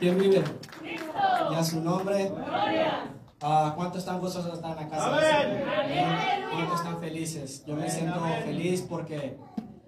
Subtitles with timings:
[0.00, 0.42] ¿quién vive?
[1.50, 2.32] Y a su nombre.
[3.42, 5.20] Ah, ¿Cuántos están gozosos de estar en la casa?
[5.20, 6.50] Señor?
[6.52, 7.64] ¿Cuántos están felices?
[7.66, 9.36] Yo me siento feliz porque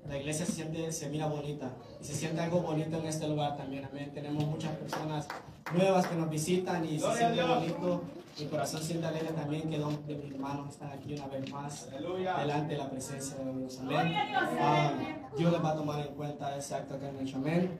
[0.09, 3.57] la iglesia se, siente, se mira bonita y se siente algo bonito en este lugar
[3.57, 3.85] también.
[3.85, 4.11] Amén.
[4.15, 5.27] Tenemos muchas personas
[5.75, 8.03] nuevas que nos visitan y se siente bonito.
[8.39, 11.91] Mi corazón siente alegre también que dos de mis hermanos están aquí una vez más
[11.91, 13.79] delante de la presencia de Dios.
[13.81, 14.15] Amén.
[14.59, 14.93] Ah,
[15.37, 17.37] Dios les va a tomar en cuenta ese acto que han hecho.
[17.37, 17.79] Amén.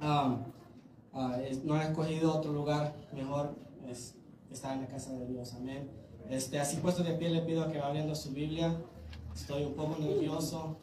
[0.00, 0.36] Ah,
[1.20, 3.54] ah, es- no han escogido otro lugar mejor
[3.88, 4.14] es
[4.50, 5.54] estar en la casa de Dios.
[5.54, 5.90] Amén.
[6.30, 8.74] Este, así puesto de pie le pido que va abriendo su Biblia.
[9.34, 10.78] Estoy un poco nervioso.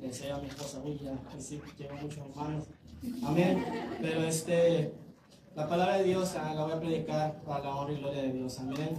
[0.00, 2.64] le enseño a mi esposa, uy, ya, que sí, llevo muchos hermanos.
[3.24, 3.64] Amén.
[4.02, 4.92] Pero este,
[5.54, 8.32] la palabra de Dios ah, la voy a predicar para la honra y gloria de
[8.32, 8.58] Dios.
[8.60, 8.98] Amén.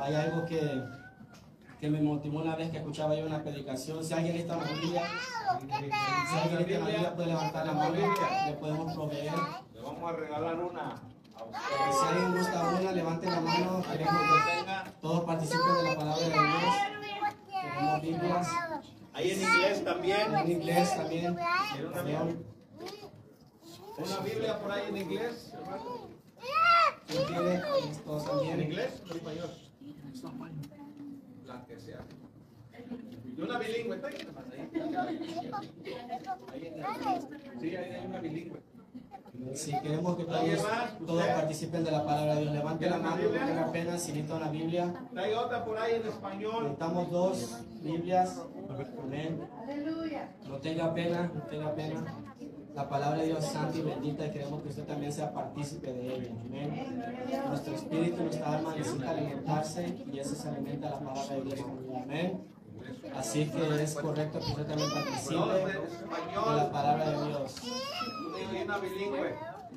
[0.00, 0.60] Hay algo que,
[1.80, 4.04] que me motivó una vez que escuchaba yo una predicación.
[4.04, 5.02] Si alguien está Biblia,
[5.60, 7.94] si alguien está Biblia puede levantar la mano,
[8.46, 9.32] le podemos proveer.
[9.74, 11.02] Le vamos a regalar una.
[11.92, 13.82] Si alguien gusta una, levante la mano.
[13.90, 16.74] Queremos que todos participen de la palabra de Dios.
[17.62, 18.48] Tenemos Biblias
[19.12, 20.34] Ahí en inglés también.
[20.34, 21.36] en inglés también.
[21.72, 22.02] ¿Quiere una.
[24.24, 24.60] Biblia?
[24.60, 26.08] Por ahí en inglés, hermano.
[27.06, 27.62] ¿Quién quiere?
[28.04, 29.50] Todos ¿En inglés o en español?
[31.48, 32.00] La que sea.
[33.36, 33.96] Y una bilingüe.
[33.96, 34.16] ¿Está ahí?
[37.60, 38.60] Sí, ahí hay una bilingüe.
[39.54, 40.98] Si queremos que ¿Alguien todos, más?
[40.98, 44.34] todos participen de la palabra de Dios, levante la mano, no tenga pena si necesita
[44.34, 44.92] una Biblia.
[45.12, 46.62] Traiga otra por ahí en español.
[46.64, 48.42] Necesitamos dos Biblias.
[49.02, 49.48] Amén.
[50.48, 52.04] No tenga pena, no tenga pena.
[52.78, 56.14] La palabra de Dios santa y bendita y queremos que usted también sea partícipe de
[56.14, 56.30] ella.
[56.46, 57.02] Amén.
[57.48, 61.60] Nuestro espíritu, nuestra alma necesita alimentarse y eso se alimenta la palabra de Dios.
[62.04, 62.40] Amén.
[63.16, 67.54] Así que es correcto que usted también participe de la palabra de Dios.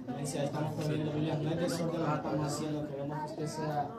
[0.08, 0.28] Amén.
[0.28, 3.90] Si estamos poniendo Biblia, no es desorden lo estamos haciendo, queremos que usted sea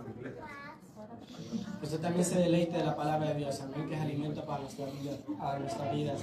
[1.83, 4.87] usted también se deleite de la palabra de Dios, amén, que es alimento para nuestra
[4.87, 6.21] vida, a nuestras vidas.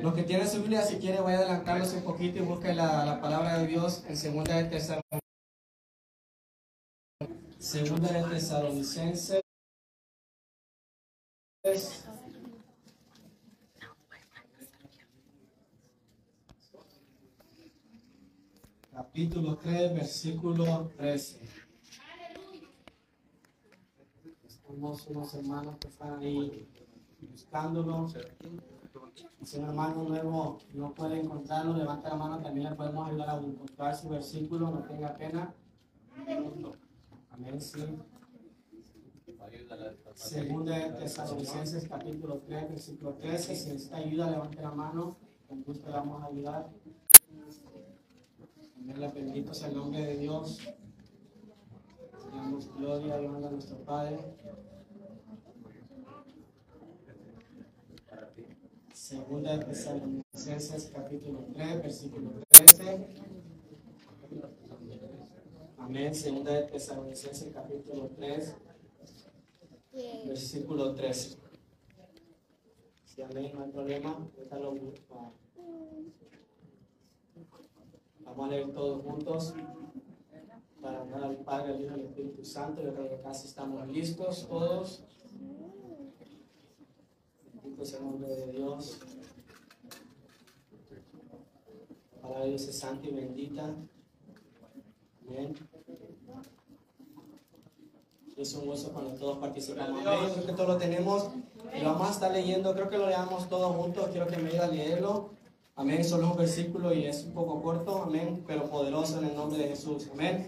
[0.00, 3.04] Los que tienen su Biblia, si quiere, voy a adelantarlos un poquito y busque la,
[3.04, 5.20] la palabra de Dios en segunda de Tesalonicenses.
[7.58, 9.42] Segunda de Tesalonicenses.
[18.92, 21.61] Capítulo 3, versículo 13.
[24.76, 26.68] Unos hermanos que están ahí
[27.20, 28.08] buscándolo.
[29.42, 33.38] Si un hermano nuevo no puede encontrarlo, levanta la mano, también le podemos ayudar a
[33.38, 35.54] encontrar su versículo, no tenga pena.
[37.30, 37.80] Amén, sí.
[40.14, 43.56] Segunda de Tesalonicenses, capítulo 3, versículo 13.
[43.56, 45.16] Si necesita ayuda, levante la mano,
[45.48, 46.70] con gusto le vamos a ayudar.
[48.76, 50.58] Amén, le bendito sea el nombre de Dios.
[52.42, 54.18] Damos gloria y honra a nuestro Padre.
[58.92, 63.06] Segunda de Tesalonicenses capítulo 3, versículo 13.
[65.78, 66.12] Amén.
[66.12, 68.56] Segunda de Tesalonicenses capítulo 3,
[70.26, 71.38] versículo 13.
[73.04, 74.28] Si amén, no hay problema.
[74.36, 74.74] Ahorita lo
[75.10, 75.30] ah,
[78.24, 79.54] Vamos a leer todos juntos
[80.82, 82.82] para honrar al Padre, al Hijo y al Espíritu Santo.
[82.82, 85.04] Yo creo que casi estamos listos todos.
[87.62, 88.98] Bendito sea el nombre de Dios.
[92.16, 93.74] La palabra de Dios es santa y bendita.
[95.28, 95.54] Amén.
[98.36, 100.04] Es un gozo cuando todos participamos.
[100.04, 100.30] Amén.
[100.32, 101.30] Creo que todos lo tenemos
[101.74, 102.74] y lo vamos a estar leyendo.
[102.74, 104.08] Creo que lo leamos todos juntos.
[104.10, 105.30] Quiero que me ayude a leerlo.
[105.82, 106.04] Amén.
[106.04, 108.04] Solo es un versículo y es un poco corto.
[108.04, 108.44] Amén.
[108.46, 110.08] Pero poderoso en el nombre de Jesús.
[110.12, 110.46] Amén.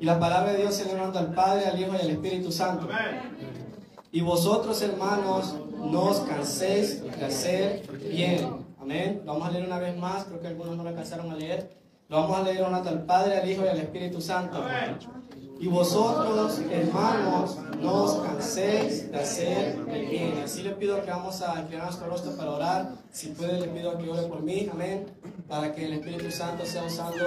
[0.00, 2.50] Y la palabra de Dios se le manda al Padre, al Hijo y al Espíritu
[2.50, 2.88] Santo.
[4.10, 8.66] Y vosotros, hermanos, no os canséis de hacer bien.
[8.80, 9.22] Amén.
[9.24, 10.24] Lo vamos a leer una vez más.
[10.24, 11.76] Creo que algunos no lo alcanzaron a leer.
[12.08, 14.64] Lo vamos a leer honrando al Padre, al Hijo y al Espíritu Santo.
[15.60, 20.40] Y vosotros, hermanos, no os canséis de hacer el bien.
[20.42, 22.92] Así le pido que vamos a inclinar nuestro rostro para orar.
[23.12, 24.70] Si puede, le pido que ore por mí.
[24.72, 25.04] Amén.
[25.46, 27.26] Para que el Espíritu Santo sea usando,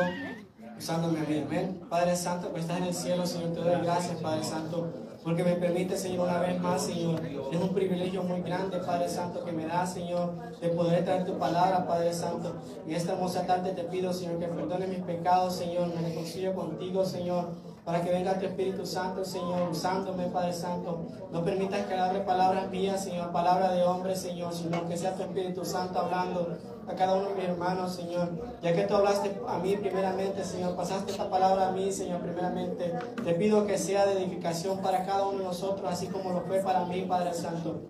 [0.76, 1.44] usándome a mí.
[1.46, 1.80] Amén.
[1.88, 4.92] Padre Santo, que estás en el cielo, Señor, te doy gracias, Padre Santo.
[5.24, 7.22] Porque me permite, Señor, una vez más, Señor.
[7.24, 11.38] Es un privilegio muy grande, Padre Santo, que me da, Señor, de poder traer tu
[11.38, 12.56] palabra, Padre Santo.
[12.88, 15.94] En esta hermosa tarde te pido, Señor, que perdone mis pecados, Señor.
[15.94, 17.73] Me reconcilio contigo, Señor.
[17.86, 21.06] Para que venga tu Espíritu Santo, Señor, usándome, Padre Santo.
[21.32, 25.24] No permitas que hable palabras mías, Señor, palabra de hombre, Señor, sino que sea tu
[25.24, 26.58] Espíritu Santo hablando
[26.88, 28.30] a cada uno de mis hermanos, Señor.
[28.62, 32.94] Ya que tú hablaste a mí primeramente, Señor, pasaste esta palabra a mí, Señor, primeramente.
[33.22, 36.60] Te pido que sea de edificación para cada uno de nosotros, así como lo fue
[36.60, 37.82] para mí, Padre Santo.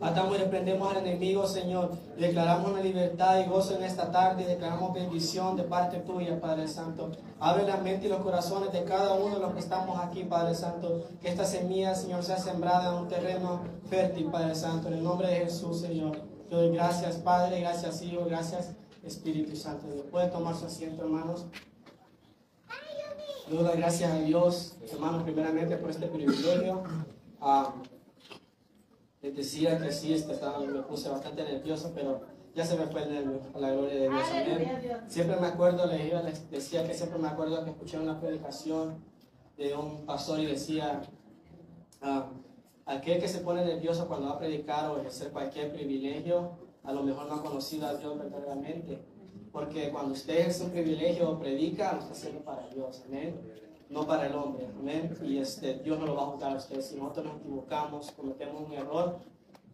[0.00, 1.90] Atamos y reprendemos al enemigo, Señor.
[2.16, 4.44] Declaramos una libertad y gozo en esta tarde.
[4.44, 7.10] Declaramos bendición de parte tuya, Padre Santo.
[7.40, 10.54] Abre la mente y los corazones de cada uno de los que estamos aquí, Padre
[10.54, 11.08] Santo.
[11.20, 13.60] Que esta semilla, Señor, sea sembrada en un terreno
[13.90, 14.88] fértil, Padre Santo.
[14.88, 16.16] En el nombre de Jesús, Señor.
[16.48, 17.60] Te doy gracias, Padre.
[17.60, 18.24] Gracias, Hijo.
[18.24, 18.70] Gracias,
[19.02, 19.86] Espíritu Santo.
[20.12, 21.46] Pueden tomar su asiento, hermanos.
[23.50, 26.82] Le doy gracias a Dios, hermanos, primeramente por este privilegio.
[27.40, 27.72] Ah,
[29.22, 32.20] les decía que sí, este, estaba, me puse bastante nervioso, pero
[32.54, 34.22] ya se me fue el nervio, a la gloria de Dios.
[34.30, 35.04] Amén.
[35.08, 39.02] Siempre me acuerdo, les, les decía que siempre me acuerdo que escuché una predicación
[39.56, 41.02] de un pastor y decía,
[42.00, 42.30] ah,
[42.86, 46.52] aquel que se pone nervioso cuando va a predicar o ejercer cualquier privilegio,
[46.84, 49.02] a lo mejor no ha conocido a Dios verdaderamente.
[49.52, 53.02] Porque cuando usted ejerce un privilegio o predica, lo está haciendo para Dios.
[53.06, 53.34] Amén
[53.90, 54.68] no para el hombre.
[54.78, 55.16] Amén.
[55.22, 56.80] Y este, Dios no lo va a juzgar a usted.
[56.80, 59.18] Si nosotros nos equivocamos, cometemos un error,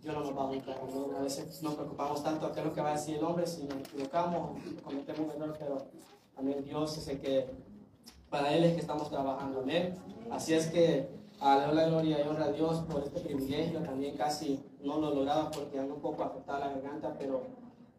[0.03, 0.79] Dios no nos va a juzgar.
[1.19, 3.47] A veces nos preocupamos tanto a qué es lo que va a decir el hombre
[3.47, 5.79] si nos equivocamos, cometemos un error, pero
[6.37, 6.63] amén.
[6.65, 7.51] Dios es el que,
[8.31, 9.61] para Él es que estamos trabajando.
[9.61, 9.95] Amén.
[10.31, 11.09] Así es que
[11.41, 13.81] a la gloria y honra a Dios por este privilegio.
[13.81, 17.43] También casi no lo lograba porque ando un poco afectada la garganta, pero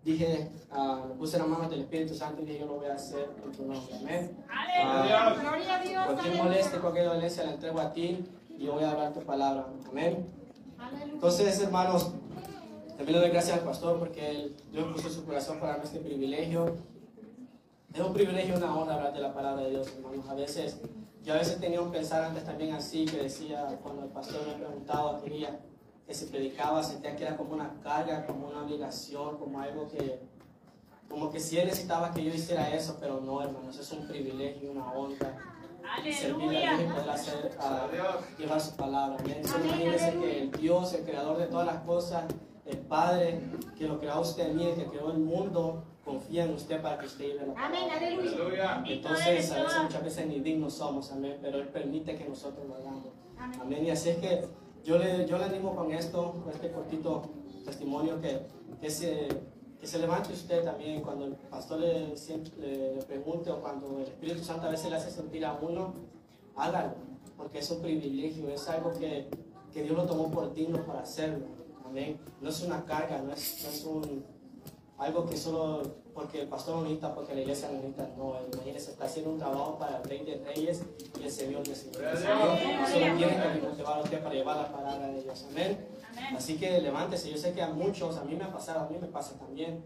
[0.05, 3.27] dije, uh, puse las manos del Espíritu Santo y dije, yo lo voy a hacer
[3.43, 3.95] en tu nombre.
[3.95, 4.37] Amén.
[4.47, 6.05] Uh, Gloria a Dios.
[6.05, 8.23] Cualquier molestia, cualquier dolencia la entrego a ti
[8.57, 9.65] y yo voy a hablar tu palabra.
[9.89, 10.27] Amén.
[11.11, 12.11] Entonces, hermanos,
[12.95, 16.75] también le doy gracias al pastor porque él, Dios puso su corazón para este privilegio.
[17.91, 20.29] Es un privilegio una honra hablar de la palabra de Dios, hermanos.
[20.29, 20.81] A veces,
[21.23, 24.53] yo a veces tenía un pensar antes también así, que decía, cuando el pastor me
[24.53, 25.59] preguntaba, quería
[26.05, 30.19] que se predicaba sentía que era como una carga, como una obligación, como algo que,
[31.09, 34.71] como que si él necesitaba que yo hiciera eso, pero no, hermanos, es un privilegio,
[34.71, 35.37] una honra.
[36.11, 37.57] Servir a Dios y poder hacer,
[38.37, 39.17] llevar su palabra.
[39.23, 42.23] Imagínense que el Dios, el creador de todas las cosas,
[42.65, 43.39] el Padre
[43.77, 47.05] que lo creó usted a mí, que creó el mundo, confía en usted para que
[47.05, 47.79] usted lleve la palabra.
[47.79, 48.83] Amén, aleluya.
[48.85, 52.75] Entonces, a veces, muchas veces ni dignos somos, amén, pero Él permite que nosotros lo
[52.75, 53.05] hagamos.
[53.37, 53.85] Amén.
[53.85, 54.47] Y así es que
[54.85, 57.23] yo le, yo le animo con esto, con este cortito
[57.65, 62.13] testimonio, que, se, levante usted también cuando el pastor le,
[62.59, 65.95] le, pregunte o cuando el Espíritu Santo a veces le hace sentir a uno,
[66.55, 66.93] hágalo,
[67.35, 69.27] porque es un privilegio, es algo que,
[69.73, 71.47] que Dios lo tomó por digno para hacerlo.
[71.83, 72.19] Amén.
[72.39, 74.23] No es una carga, no es, no es un,
[74.97, 75.81] algo que solo
[76.15, 79.37] porque el pastor no necesita, porque la iglesia no necesita, no, imagínese, está haciendo un
[79.37, 80.81] trabajo para el Rey de Reyes
[81.19, 82.19] y el Señor de Señores.
[82.21, 85.45] Solo tiene que motivar a usted para llevar la palabra de Dios.
[85.51, 85.85] Amén.
[86.33, 87.29] Así que levántese.
[87.29, 89.83] Yo sé que a muchos, a mí me ha pasado, a mí me pasa también.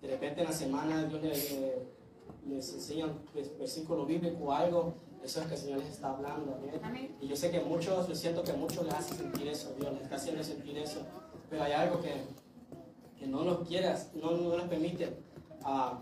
[0.00, 1.58] De repente en la semana Dios les,
[2.48, 3.20] les enseña un
[3.58, 4.94] versículo bíblico o algo.
[5.22, 6.58] Eso es que el Señor les está hablando.
[6.82, 7.18] Amén.
[7.20, 9.74] Y yo sé que muchos, yo siento que muchos les hace sentir eso.
[9.78, 11.00] Dios les está haciendo sentir eso.
[11.50, 12.14] Pero hay algo que,
[13.18, 15.25] que no nos quiere, no, no nos permite
[15.64, 15.98] a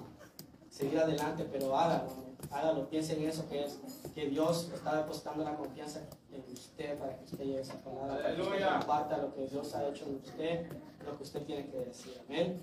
[0.70, 2.10] seguir adelante, pero hágalo,
[2.50, 3.78] hágalo, piense en eso que es
[4.14, 6.00] que Dios está depositando la confianza
[6.32, 9.74] en usted para que usted lleve esa palabra, para que usted comparta lo que Dios
[9.74, 10.66] ha hecho en usted,
[11.04, 12.20] lo que usted tiene que decir.
[12.28, 12.60] Amén.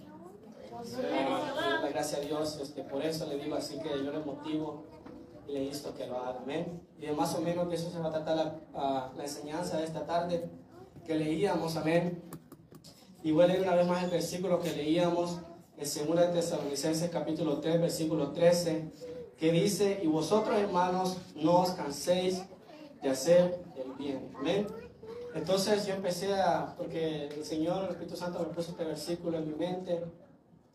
[1.81, 4.85] la gracia a Dios, este, por eso le digo así que yo le motivo
[5.47, 6.39] y le insto que lo haga.
[6.41, 6.81] Amén.
[6.97, 8.35] Y de más o menos que eso se va a tratar
[8.73, 10.49] la, la enseñanza de esta tarde
[11.05, 11.75] que leíamos.
[11.75, 12.23] Amén.
[13.23, 15.39] Y voy a leer una vez más el versículo que leíamos
[15.81, 18.91] en 2 Tesalonicenses capítulo 3, versículo 13,
[19.35, 22.43] que dice, y vosotros hermanos no os canséis
[23.01, 24.31] de hacer el bien.
[24.37, 24.67] Amén.
[25.33, 29.47] Entonces yo empecé a, porque el Señor, el Espíritu Santo me puso este versículo en
[29.47, 30.03] mi mente,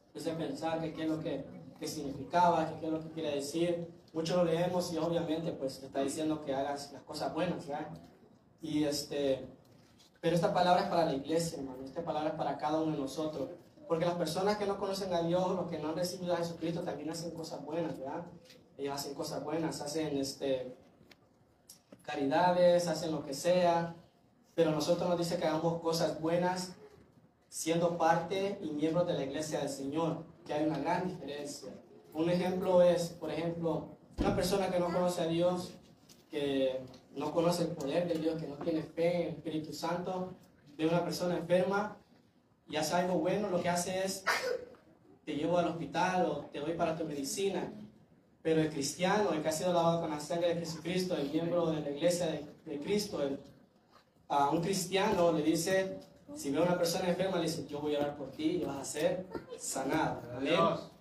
[0.08, 1.44] empecé a pensar que qué es lo que,
[1.78, 3.86] que significaba, que qué es lo que quiere decir.
[4.12, 7.90] Muchos lo leemos y obviamente pues está diciendo que hagas las cosas buenas, ¿verdad?
[8.60, 9.46] Y este,
[10.20, 12.98] pero esta palabra es para la iglesia, hermano, esta palabra es para cada uno de
[12.98, 13.50] nosotros.
[13.88, 16.82] Porque las personas que no conocen a Dios, los que no han recibido a Jesucristo,
[16.82, 18.24] también hacen cosas buenas, ¿verdad?
[18.76, 20.74] Ellos hacen cosas buenas, hacen este,
[22.02, 23.94] caridades, hacen lo que sea.
[24.54, 26.72] Pero nosotros nos dice que hagamos cosas buenas
[27.48, 31.72] siendo parte y miembros de la iglesia del Señor, que hay una gran diferencia.
[32.12, 35.74] Un ejemplo es, por ejemplo, una persona que no conoce a Dios,
[36.30, 36.80] que
[37.14, 40.34] no conoce el poder de Dios, que no tiene fe en el Espíritu Santo,
[40.76, 41.96] de una persona enferma,
[42.68, 44.24] y hace algo bueno, lo que hace es,
[45.24, 47.72] te llevo al hospital o te doy para tu medicina.
[48.42, 51.66] Pero el cristiano, el que ha sido lavado con la sangre de Jesucristo, el miembro
[51.70, 52.26] de la iglesia
[52.64, 53.20] de, Cristo,
[54.28, 55.98] a un cristiano le dice,
[56.34, 58.64] Si ve a una persona enferma, le dice, yo voy a orar por ti y
[58.64, 59.26] vas a ser
[59.58, 60.22] sanado.
[60.36, 60.54] Amén.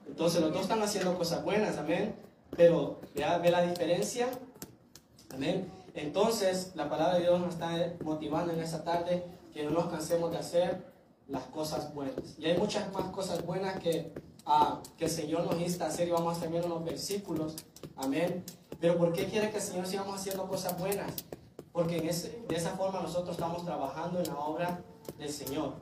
[0.08, 2.16] Entonces los dos están haciendo cosas buenas, amén.
[2.56, 4.30] Pero vea, ve la diferencia.
[5.32, 5.72] Amén.
[5.94, 10.32] Entonces la palabra de Dios nos está motivando en esta tarde que no nos cansemos
[10.32, 10.95] de hacer
[11.28, 12.36] las cosas buenas.
[12.38, 14.14] Y hay muchas más cosas buenas que,
[14.46, 17.56] ah, que el Señor nos insta a hacer y vamos a estar viendo unos versículos.
[17.96, 18.44] Amén.
[18.80, 21.12] Pero ¿por qué quiere que el Señor sigamos haciendo cosas buenas?
[21.72, 24.82] Porque en ese- de esa forma nosotros estamos trabajando en la obra
[25.18, 25.74] del Señor.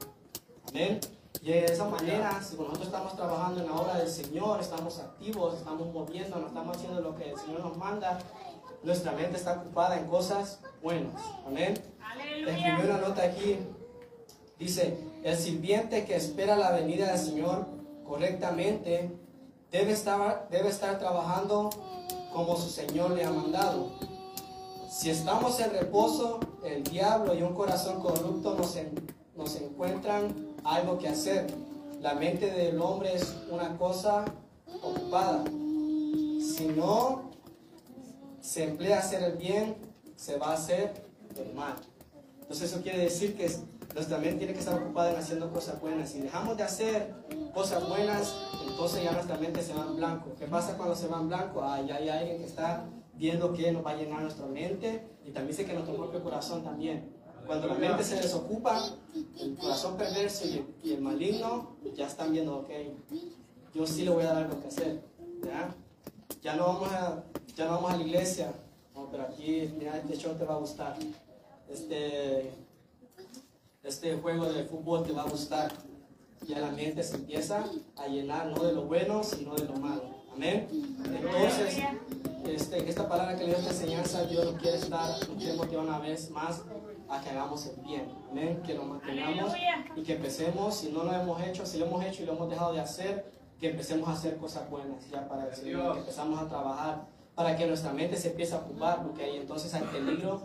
[0.70, 1.00] Amén.
[1.42, 5.56] Y de esa manera, si nosotros estamos trabajando en la obra del Señor, estamos activos,
[5.58, 8.18] estamos moviéndonos, estamos haciendo lo que el Señor nos manda,
[8.82, 11.22] nuestra mente está ocupada en cosas buenas.
[11.46, 11.74] Amén.
[12.48, 13.60] Escribió una nota aquí.
[14.64, 17.66] Dice, el sirviente que espera la venida del Señor
[18.06, 19.12] correctamente
[19.70, 21.70] debe estar, debe estar trabajando
[22.32, 23.90] como su Señor le ha mandado.
[24.90, 28.94] Si estamos en reposo, el diablo y un corazón corrupto nos, en-
[29.36, 31.48] nos encuentran algo que hacer.
[32.00, 34.24] La mente del hombre es una cosa
[34.82, 35.44] ocupada.
[35.46, 37.32] Si no
[38.40, 39.76] se emplea hacer el bien,
[40.16, 41.04] se va a hacer
[41.36, 41.76] el mal.
[42.42, 43.50] Entonces eso quiere decir que
[43.94, 46.10] nuestra mente tiene que estar ocupada en haciendo cosas buenas.
[46.10, 47.14] Si dejamos de hacer
[47.54, 48.36] cosas buenas,
[48.68, 50.32] entonces ya nuestra mente se va en blanco.
[50.38, 51.62] ¿Qué pasa cuando se va en blanco?
[51.64, 52.86] Ah, ya hay alguien que está
[53.16, 56.64] viendo que nos va a llenar nuestra mente y también sé que nuestro propio corazón
[56.64, 57.12] también.
[57.46, 58.82] Cuando la mente se desocupa,
[59.40, 60.46] el corazón perverso
[60.82, 62.70] y el, maligno ya están viendo, ok,
[63.74, 65.02] yo sí le voy a dar algo que hacer.
[65.44, 65.76] ¿ya?
[66.42, 67.24] Ya no vamos a,
[67.56, 68.54] ya vamos a la iglesia,
[68.96, 70.96] no, pero aquí, mira, este show te va a gustar.
[71.70, 72.52] Este,
[73.84, 75.72] este juego de fútbol te va a gustar.
[76.48, 77.66] Ya la mente se empieza
[77.98, 80.04] a llenar no de lo bueno, sino de lo malo.
[80.34, 80.68] Amén.
[81.06, 81.84] Entonces,
[82.46, 85.86] este, esta palabra que le dio esta enseñanza, Dios nos quiere estar, nos quiere motivar
[85.86, 86.64] una vez más
[87.08, 88.12] a que hagamos el bien.
[88.32, 88.62] Amén.
[88.66, 89.54] Que lo mantengamos
[89.96, 92.50] y que empecemos, si no lo hemos hecho, si lo hemos hecho y lo hemos
[92.50, 96.42] dejado de hacer, que empecemos a hacer cosas buenas ya para el Señor, que empezamos
[96.42, 100.42] a trabajar para que nuestra mente se empiece a ocupar, porque ahí entonces hay peligro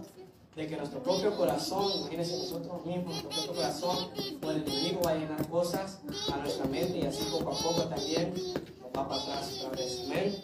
[0.59, 3.97] de que nuestro propio corazón, imagínense nosotros mismos, nuestro propio corazón,
[4.43, 6.01] o el enemigo va a llenar cosas
[6.33, 8.35] a nuestra mente y así poco a poco también
[8.81, 10.03] nos va para atrás otra vez.
[10.05, 10.35] Amén.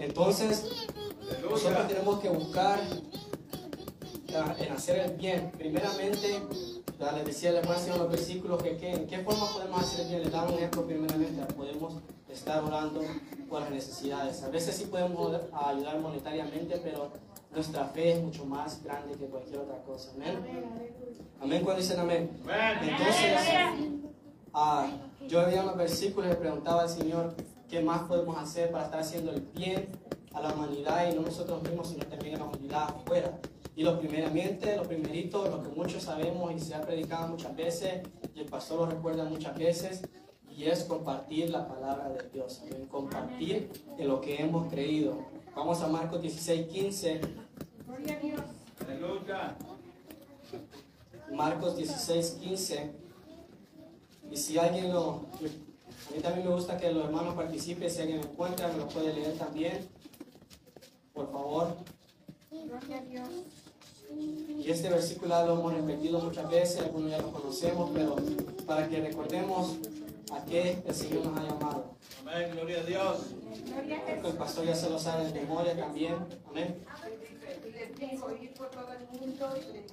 [0.00, 0.64] Entonces,
[1.50, 2.80] nosotros tenemos que buscar
[4.58, 5.52] en hacer el bien.
[5.58, 6.42] Primeramente,
[6.98, 10.00] ya les decía el hermano en los versículos que, que en qué forma podemos hacer
[10.00, 10.22] el bien.
[10.22, 11.54] Les damos un ejemplo primeramente.
[11.54, 11.92] Podemos
[12.30, 13.02] estar orando
[13.50, 14.42] por las necesidades.
[14.42, 17.10] A veces sí podemos ayudar monetariamente, pero
[17.52, 20.10] nuestra fe es mucho más grande que cualquier otra cosa.
[20.14, 20.38] Amén.
[21.40, 22.30] Amén cuando dicen amén.
[22.82, 23.32] Entonces,
[24.52, 24.90] ah,
[25.28, 27.34] yo había unos versículos y le preguntaba al Señor
[27.68, 29.88] qué más podemos hacer para estar haciendo el bien
[30.32, 33.38] a la humanidad y no nosotros mismos, sino también a la humanidad afuera.
[33.76, 38.02] Y lo primeramente, lo primerito, lo que muchos sabemos y se ha predicado muchas veces,
[38.34, 40.02] y el pastor lo recuerda muchas veces,
[40.50, 45.18] y es compartir la palabra de Dios, compartir de lo que hemos creído.
[45.58, 47.20] Vamos a Marcos 16, 15.
[48.86, 49.56] Aleluya.
[51.32, 52.92] Marcos 16, 15.
[54.30, 55.26] Y si alguien lo...
[55.40, 58.88] A mí también me gusta que los hermanos participen, si alguien lo encuentra, me lo
[58.88, 59.88] puede leer también.
[61.12, 61.74] Por favor.
[64.64, 68.14] Y este versículo lo hemos repetido muchas veces, algunos ya lo conocemos, pero
[68.64, 69.76] para que recordemos
[70.32, 71.84] a qué el Señor nos ha llamado.
[72.20, 72.50] Amén.
[72.52, 73.18] Gloria a Dios.
[73.86, 76.16] Creo que el pastor ya se lo sabe de memoria también.
[76.48, 76.84] Amén.
[79.20, 79.88] Mundo y.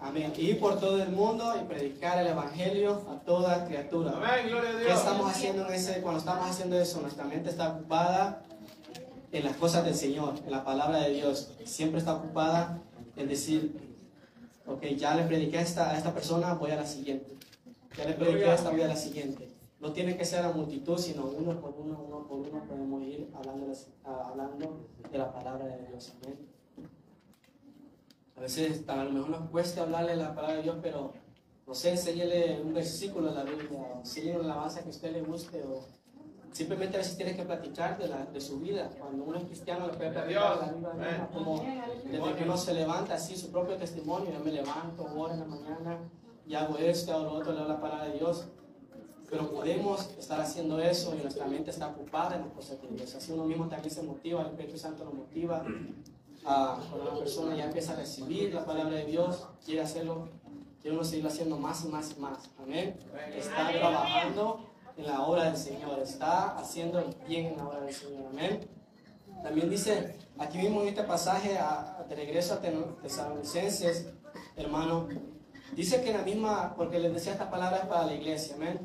[0.00, 0.32] Amén.
[0.36, 4.12] Ir por todo el mundo y predicar el Evangelio a toda criatura.
[4.16, 4.48] Amén.
[4.48, 4.98] Gloria a ¿Qué Dios.
[4.98, 7.00] estamos haciendo en ese, cuando estamos haciendo eso?
[7.00, 8.42] Nuestra mente está ocupada
[9.32, 11.50] en las cosas del Señor, en la palabra de Dios.
[11.64, 12.78] Siempre está ocupada
[13.16, 13.76] en decir,
[14.66, 17.36] ok, ya le prediqué a esta, a esta persona, voy a la siguiente.
[18.00, 19.46] Ya le prediqué a esta, voy a la siguiente.
[19.78, 23.30] No tiene que ser a multitud, sino uno por uno, uno por uno podemos ir
[23.34, 23.70] hablando,
[24.04, 26.14] hablando de la palabra de Dios.
[26.22, 26.38] Amén.
[28.36, 31.12] A veces a lo mejor nos cuesta hablarle la palabra de Dios, pero
[31.66, 35.12] no sé, enséñele un versículo de la Biblia, o enséñele una alabanza que a usted
[35.12, 35.84] le guste, o
[36.52, 38.88] simplemente a veces tiene que platicar de, la, de su vida.
[38.98, 41.62] Cuando uno es cristiano, le puede platicar de la vida misma, como
[42.10, 44.32] desde que uno se levanta, así su propio testimonio.
[44.32, 45.98] Yo me levanto, oro en la mañana,
[46.50, 48.46] y hago esto, hago lo otro, leo la palabra de Dios.
[49.30, 53.14] Pero podemos estar haciendo eso y nuestra mente está ocupada en las cosas de Dios.
[53.14, 55.64] Así uno mismo también se motiva, el Espíritu Santo lo motiva.
[56.44, 60.28] a cuando una persona ya empieza a recibir la palabra de Dios, quiere hacerlo,
[60.80, 62.50] quiere uno seguirlo haciendo más y más y más.
[62.58, 62.96] Amén.
[63.36, 64.66] Está trabajando
[64.96, 68.26] en la obra del Señor, está haciendo el bien en la obra del Señor.
[68.30, 68.66] Amén.
[69.44, 72.60] También dice, aquí mismo en este pasaje, a- de regreso a
[73.02, 74.06] Tesalonicenses,
[74.56, 75.08] hermano,
[75.72, 78.78] Dice que la misma, porque les decía esta palabra es para la iglesia, amén.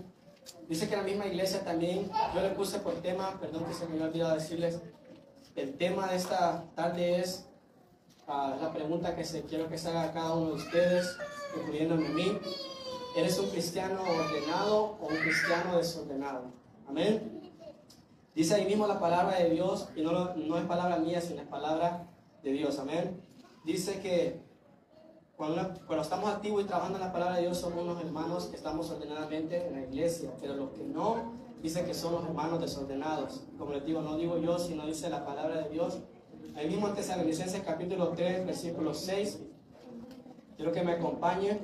[0.69, 3.93] Dice que la misma iglesia también, yo le puse por tema, perdón que se me
[3.93, 4.79] había olvidado decirles,
[5.55, 7.47] el tema de esta tarde es
[8.27, 11.17] ah, la pregunta que se, quiero que se haga cada uno de ustedes,
[11.57, 12.39] incluyéndome a mí.
[13.15, 16.51] ¿Eres un cristiano ordenado o un cristiano desordenado?
[16.87, 17.53] Amén.
[18.35, 21.47] Dice ahí mismo la palabra de Dios, y no, no es palabra mía, sino es
[21.47, 22.07] palabra
[22.43, 22.77] de Dios.
[22.77, 23.21] Amén.
[23.63, 24.41] Dice que
[25.37, 28.55] cuando, cuando estamos activos y trabajando en la palabra de Dios, somos unos hermanos que
[28.55, 33.43] estamos ordenadamente en la iglesia, pero los que no, dice que son los hermanos desordenados.
[33.57, 35.99] Como les digo, no digo yo, sino dice la palabra de Dios.
[36.55, 39.41] Ahí mismo en Tesalonicenses capítulo 3, versículo 6.
[40.55, 41.59] Quiero que me acompañen.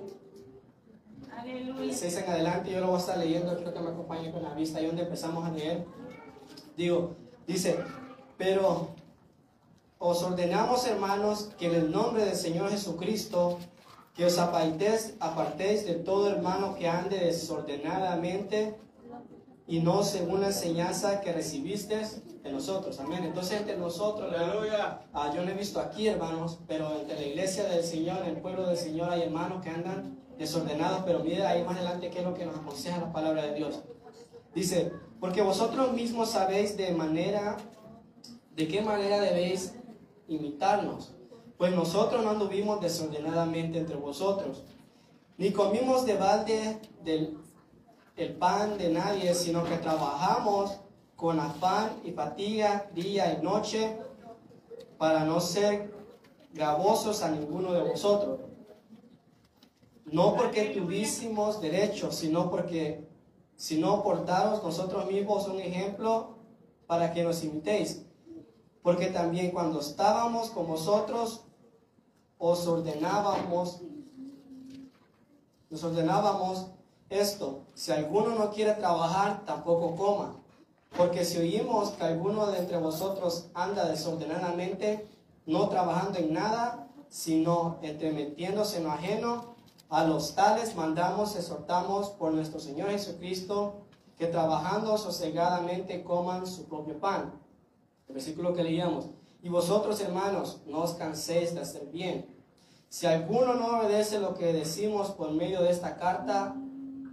[1.37, 1.93] Aleluya.
[1.93, 4.53] 6 en adelante, yo lo voy a estar leyendo, quiero que me acompañen con la
[4.53, 5.85] vista, ahí donde empezamos a leer.
[6.75, 7.15] Digo,
[7.47, 7.77] dice,
[8.37, 8.89] pero
[10.03, 13.59] os ordenamos, hermanos, que en el nombre del Señor Jesucristo,
[14.15, 18.75] que os apartéis, apartéis de todo hermano que ande desordenadamente
[19.67, 22.01] y no según la enseñanza que recibiste
[22.41, 22.99] de nosotros.
[22.99, 23.23] Amén.
[23.23, 25.01] Entonces, entre nosotros, Aleluya.
[25.13, 28.65] Ah, yo no he visto aquí, hermanos, pero entre la iglesia del Señor, el pueblo
[28.65, 32.33] del Señor, hay hermanos que andan desordenados, pero mire ahí más adelante qué es lo
[32.33, 33.83] que nos aconseja la palabra de Dios.
[34.55, 37.57] Dice, porque vosotros mismos sabéis de manera,
[38.55, 39.75] de qué manera debéis
[40.35, 41.13] imitarnos,
[41.57, 44.63] pues nosotros no anduvimos desordenadamente entre vosotros,
[45.37, 47.37] ni comimos de balde del
[48.15, 50.79] el pan de nadie, sino que trabajamos
[51.15, 53.97] con afán y fatiga día y noche
[54.97, 55.93] para no ser
[56.53, 58.39] gravosos a ninguno de vosotros.
[60.05, 63.07] No porque tuvísimos derecho, sino porque,
[63.55, 66.35] sino por daros nosotros mismos un ejemplo
[66.85, 68.05] para que nos imitéis.
[68.83, 71.41] Porque también cuando estábamos con vosotros,
[72.37, 73.81] os ordenábamos,
[75.69, 76.67] nos ordenábamos
[77.09, 80.35] esto, si alguno no quiere trabajar, tampoco coma.
[80.97, 85.07] Porque si oímos que alguno de entre vosotros anda desordenadamente,
[85.45, 89.55] no trabajando en nada, sino entremetiéndose en lo ajeno,
[89.89, 93.81] a los tales mandamos, exhortamos por nuestro Señor Jesucristo,
[94.17, 97.40] que trabajando sosegadamente coman su propio pan.
[98.13, 99.09] Versículo que leíamos.
[99.43, 102.27] Y vosotros, hermanos, no os canséis de hacer bien.
[102.89, 106.55] Si alguno no obedece lo que decimos por medio de esta carta,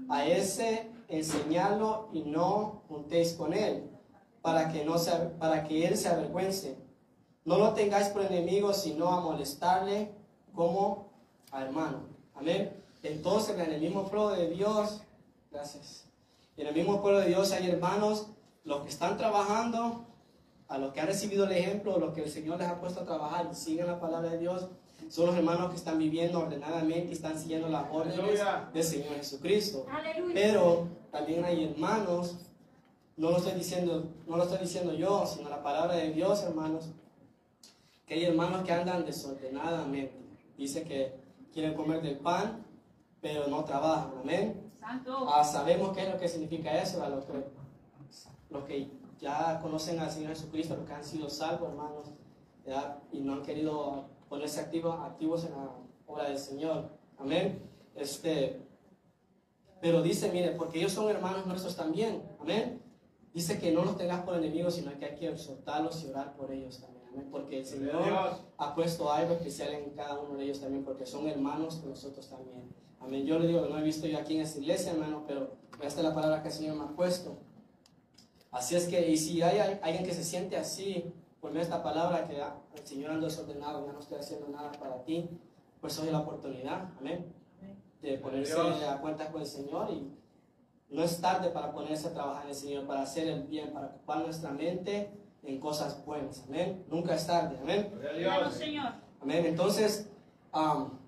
[0.09, 3.89] a ese enseñarlo y no juntéis con él,
[4.43, 6.77] para que, no se, para que él se avergüence.
[7.45, 10.13] No lo tengáis por enemigo, sino a molestarle
[10.55, 11.11] como
[11.51, 12.01] a hermano.
[12.35, 12.83] Amén.
[13.03, 15.01] Entonces, en el mismo pueblo de Dios,
[15.51, 16.07] gracias.
[16.57, 18.29] En el mismo pueblo de Dios hay hermanos,
[18.65, 20.08] los que están trabajando,
[20.69, 23.05] a los que han recibido el ejemplo, los que el Señor les ha puesto a
[23.05, 24.69] trabajar y siguen la palabra de Dios,
[25.09, 28.41] son los hermanos que están viviendo ordenadamente y están siguiendo las órdenes
[28.75, 29.87] del Señor Jesucristo.
[29.91, 30.35] Aleluya.
[30.35, 32.37] Pero también hay hermanos,
[33.17, 36.91] no lo estoy diciendo, no lo estoy diciendo yo, sino la palabra de Dios, hermanos,
[38.07, 40.15] que hay hermanos que andan desordenadamente.
[40.59, 41.15] Dice que
[41.53, 42.67] quieren comer del pan,
[43.23, 44.13] pero no trabajan.
[44.21, 44.71] Amén.
[44.81, 45.29] Santo.
[45.33, 47.33] Ah, sabemos qué es lo que significa eso, a los que,
[48.51, 52.11] los que ya conocen al Señor Jesucristo, los que han sido salvos, hermanos,
[52.65, 52.99] ¿verdad?
[53.13, 55.71] y no han querido ponerse activos, activos en la
[56.07, 56.91] obra del Señor.
[57.19, 57.63] Amén.
[57.95, 58.61] Este,
[59.81, 62.23] pero dice, mire, porque ellos son hermanos nuestros también.
[62.41, 62.83] Amén.
[63.33, 66.53] Dice que no los tengas por enemigos, sino que hay que exhortarlos y orar por
[66.53, 67.05] ellos también.
[67.09, 67.29] Amén.
[67.31, 68.41] Porque el Señor Dios.
[68.57, 72.29] ha puesto algo especial en cada uno de ellos también, porque son hermanos de nosotros
[72.29, 72.75] también.
[73.01, 73.25] Amén.
[73.25, 76.07] Yo le digo, no he visto yo aquí en esta iglesia, hermano, pero esta es
[76.07, 77.39] la palabra que el Señor me ha puesto.
[78.51, 81.71] Así es que, y si hay, hay alguien que se siente así, por medio de
[81.71, 85.29] esta palabra, que ah, el Señor ando desordenado, ya no estoy haciendo nada para ti,
[85.81, 87.33] pues hoy es la oportunidad, amén,
[88.03, 90.13] de ponerse a cuentas con el Señor y
[90.91, 93.89] no es tarde para ponerse a trabajar en el Señor, para hacer el bien, para
[93.89, 95.11] ocupar nuestra mente
[95.43, 96.85] en cosas buenas, amén.
[96.89, 97.93] Nunca es tarde, amén.
[98.53, 98.93] Señor.
[99.21, 99.47] Amén.
[99.47, 100.11] Entonces,
[100.53, 100.99] am,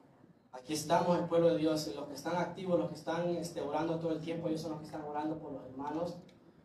[0.52, 3.98] aquí estamos, el pueblo de Dios, los que están activos, los que están este, orando
[3.98, 6.16] todo el tiempo, ellos son los que están orando por los hermanos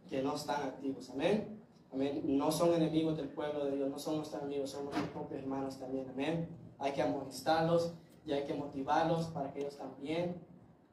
[0.10, 1.10] que no están activos.
[1.10, 1.60] Amén.
[1.92, 2.22] Amén.
[2.26, 5.78] No son enemigos del pueblo de Dios, no son nuestros enemigos, son nuestros propios hermanos
[5.78, 6.10] también.
[6.10, 6.50] Amén.
[6.80, 7.94] Hay que amonestarlos
[8.26, 10.42] y hay que motivarlos para que ellos también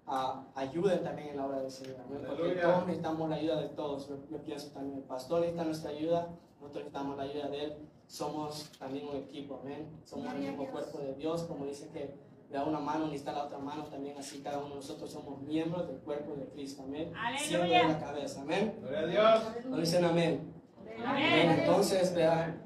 [0.06, 1.96] ah, ayuden también en la obra del Señor.
[2.06, 2.22] Amén.
[2.26, 4.08] Porque todos necesitamos la ayuda de todos.
[4.08, 6.28] Yo, yo pienso también, el pastor necesita nuestra ayuda,
[6.60, 7.76] nosotros necesitamos la ayuda de él.
[8.06, 9.88] Somos también un equipo, amén.
[10.04, 12.14] Somos un mismo cuerpo de Dios, como dice que
[12.52, 15.40] le da una mano, necesita la otra mano también, así cada uno de nosotros somos
[15.40, 17.10] miembros del cuerpo de Cristo, amén.
[17.38, 18.78] Siendo de la cabeza, amén.
[18.78, 19.64] Gloria a Dios.
[19.64, 20.52] No dicen amén.
[21.02, 21.60] Amén.
[21.60, 22.62] Entonces, vea,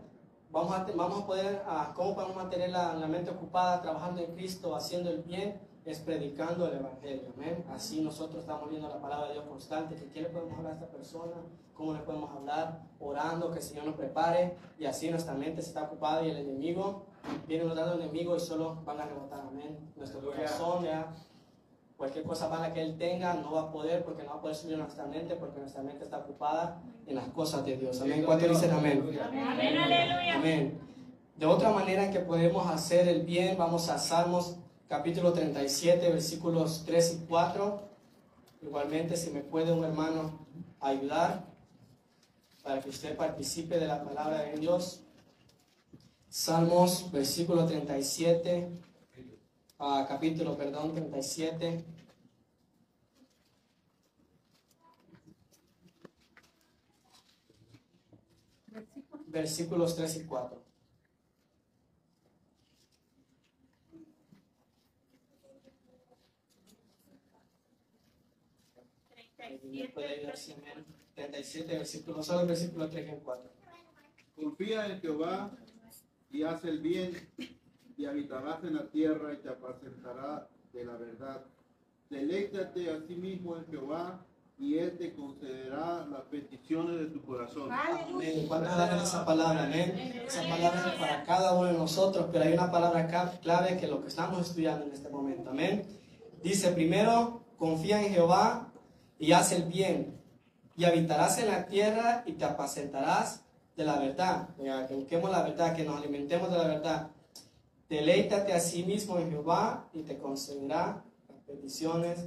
[0.51, 4.35] vamos a, vamos a poder, ah, ¿cómo podemos mantener la, la mente ocupada trabajando en
[4.35, 5.61] Cristo, haciendo el bien?
[5.87, 7.64] es predicando el Evangelio, amén.
[7.70, 10.75] Así nosotros estamos viendo la palabra de Dios constante, que qué le podemos hablar a
[10.75, 11.37] esta persona,
[11.75, 15.68] cómo le podemos hablar, orando, que el Señor nos prepare, y así nuestra mente se
[15.68, 17.07] está ocupada y el enemigo,
[17.47, 19.79] viene nos dando el enemigo y solo van a rebotar, amén.
[19.97, 21.15] Nuestro corazón, ya,
[21.97, 24.57] cualquier cosa mala que Él tenga, no va a poder, porque no va a poder
[24.57, 28.23] subir a nuestra mente, porque nuestra mente está ocupada en las cosas de Dios, amén.
[28.25, 29.19] ¿Cuántos dicen amén?
[29.23, 30.35] Amén, aleluya.
[30.37, 30.81] Amén.
[31.37, 34.57] De otra manera en que podemos hacer el bien, vamos a Salmos
[34.89, 37.81] capítulo 37, versículos 3 y 4.
[38.62, 40.47] Igualmente, si me puede un hermano
[40.81, 41.45] ayudar
[42.62, 45.06] para que usted participe de la palabra de Dios.
[46.37, 48.68] Salmos, versículo 37,
[49.79, 51.83] ah, capítulo, perdón, 37.
[59.29, 60.62] Versículos 3 y 4.
[69.62, 70.85] ¿Me puede ayudar, sí, amén?
[71.14, 73.51] 37, versículo, solo el versículo 3 y 4.
[74.37, 75.51] Confía en Jehová
[76.31, 77.12] y haz el bien,
[77.97, 81.45] y habitarás en la tierra y te apacentará de la verdad.
[82.11, 84.25] Deleítate a sí mismo en Jehová,
[84.59, 87.71] y él te concederá las peticiones de tu corazón.
[87.71, 88.47] Amén.
[88.49, 89.65] ¿Cuántos dan esa palabra?
[89.65, 90.23] Amén.
[90.27, 93.85] Esa palabra es para cada uno de nosotros, pero hay una palabra acá clave que
[93.85, 95.51] es lo que estamos estudiando en este momento.
[95.51, 95.85] Amén.
[96.43, 98.73] Dice primero, confía en Jehová
[99.19, 100.23] y haz el bien,
[100.75, 103.45] y habitarás en la tierra y te apacentarás
[103.77, 104.49] de la verdad.
[104.89, 107.11] Que busquemos la verdad, que nos alimentemos de la verdad.
[107.89, 112.25] Deleítate a sí mismo en Jehová y te concederá las peticiones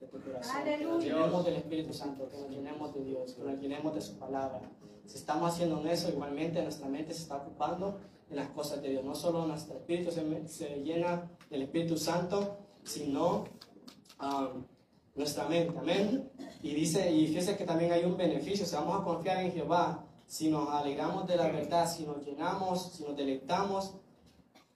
[0.00, 0.64] de tu corazón.
[0.64, 1.14] Que nos Aleluya.
[1.14, 4.62] llenemos del Espíritu Santo, que nos llenemos de Dios, que nos llenemos de su palabra.
[5.04, 9.04] Si estamos haciendo eso, igualmente nuestra mente se está ocupando en las cosas de Dios.
[9.04, 13.44] No solo nuestro espíritu se, se llena del Espíritu Santo, sino
[14.20, 14.64] um,
[15.14, 15.78] nuestra mente.
[15.78, 16.28] Amén.
[16.62, 18.66] Y dice, y fíjese que también hay un beneficio.
[18.66, 22.92] Si vamos a confiar en Jehová, si nos alegramos de la verdad, si nos llenamos,
[22.92, 23.94] si nos deleitamos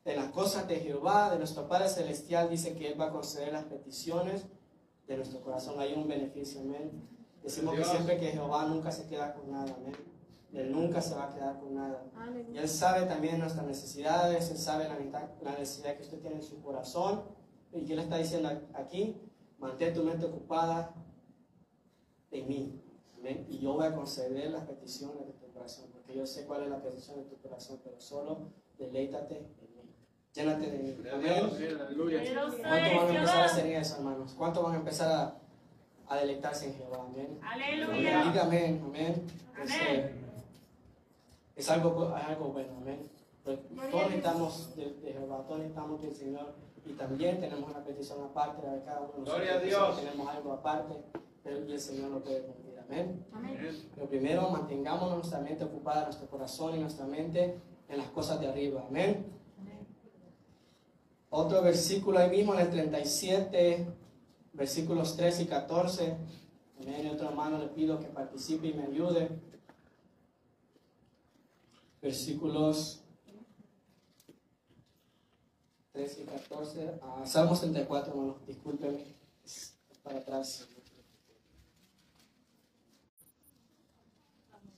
[0.05, 3.53] en las cosas de Jehová, de nuestro Padre Celestial, dice que Él va a conceder
[3.53, 4.47] las peticiones
[5.07, 5.79] de nuestro corazón.
[5.79, 7.09] Hay un beneficio, amén.
[7.43, 9.97] Decimos que siempre que Jehová nunca se queda con nada, amén.
[10.53, 12.05] Él nunca se va a quedar con nada.
[12.53, 14.99] Y Él sabe también nuestras necesidades, Él sabe la,
[15.43, 17.23] la necesidad que usted tiene en su corazón.
[17.73, 19.17] ¿Y qué le está diciendo aquí?
[19.59, 20.95] Mantén tu mente ocupada
[22.31, 22.83] en mí.
[23.19, 23.47] Amén.
[23.49, 26.71] Y yo voy a conceder las peticiones de tu corazón, porque yo sé cuál es
[26.71, 28.39] la petición de tu corazón, pero solo
[28.79, 29.95] deleítate en mí.
[30.33, 30.97] Llénate de mí.
[31.13, 31.33] Amén.
[31.45, 32.23] Amén, aleluya.
[32.23, 34.35] ¿Cuántos van a empezar a hacer eso, hermanos?
[34.39, 35.35] ¿Cuántos van a empezar a,
[36.15, 37.05] a deleitarse en Jehová?
[37.09, 37.39] Amén.
[37.43, 38.25] Aleluya.
[38.25, 39.27] Diga amén, amén.
[39.63, 39.87] Es, Amén.
[39.89, 40.15] eh,
[41.57, 43.11] es algo, es algo bueno, amén.
[43.45, 43.59] Pero
[43.91, 46.55] Todos necesitamos de, de Jehová, todos necesitamos del Señor.
[46.87, 49.35] Y también tenemos una petición aparte de cada uno de nosotros.
[49.37, 50.01] Gloria a Dios.
[50.01, 50.95] Tenemos algo aparte,
[51.43, 52.70] pero y el Señor lo puede cumplir.
[52.91, 53.25] Amén.
[53.33, 53.57] Amén.
[53.95, 58.49] Pero primero mantengamos nuestra mente ocupada, nuestro corazón y nuestra mente en las cosas de
[58.49, 58.85] arriba.
[58.89, 59.27] Amén.
[61.33, 63.87] Otro versículo ahí mismo en el 37,
[64.55, 66.17] versículos 13 y 14.
[66.81, 67.07] Amén.
[67.07, 69.29] Y otro hermano le pido que participe y me ayude.
[72.03, 73.05] Versículos
[75.93, 76.99] 13 y 14.
[77.03, 78.39] Ah, Salmos 34, hermano.
[78.49, 79.15] Discúlpeme.
[79.45, 80.67] Es para atrás.
[80.67, 81.05] Aleluya.
[84.53, 84.73] Amén.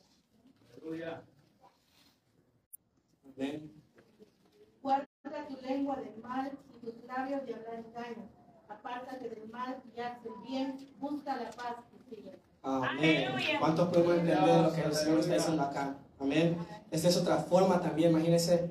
[4.83, 8.29] Guarda tu lengua del mal y tus labios de hablar engaño.
[8.69, 10.95] Apártate del mal y haz el bien.
[10.99, 12.39] Busca la paz y sigue.
[12.63, 13.29] Amén.
[13.29, 13.61] Aleluya.
[13.61, 15.97] ¿Cuántos podemos entender lo que el Señor está diciendo acá?
[16.21, 16.57] Amén.
[16.91, 18.71] Esta es otra forma también, imagínense,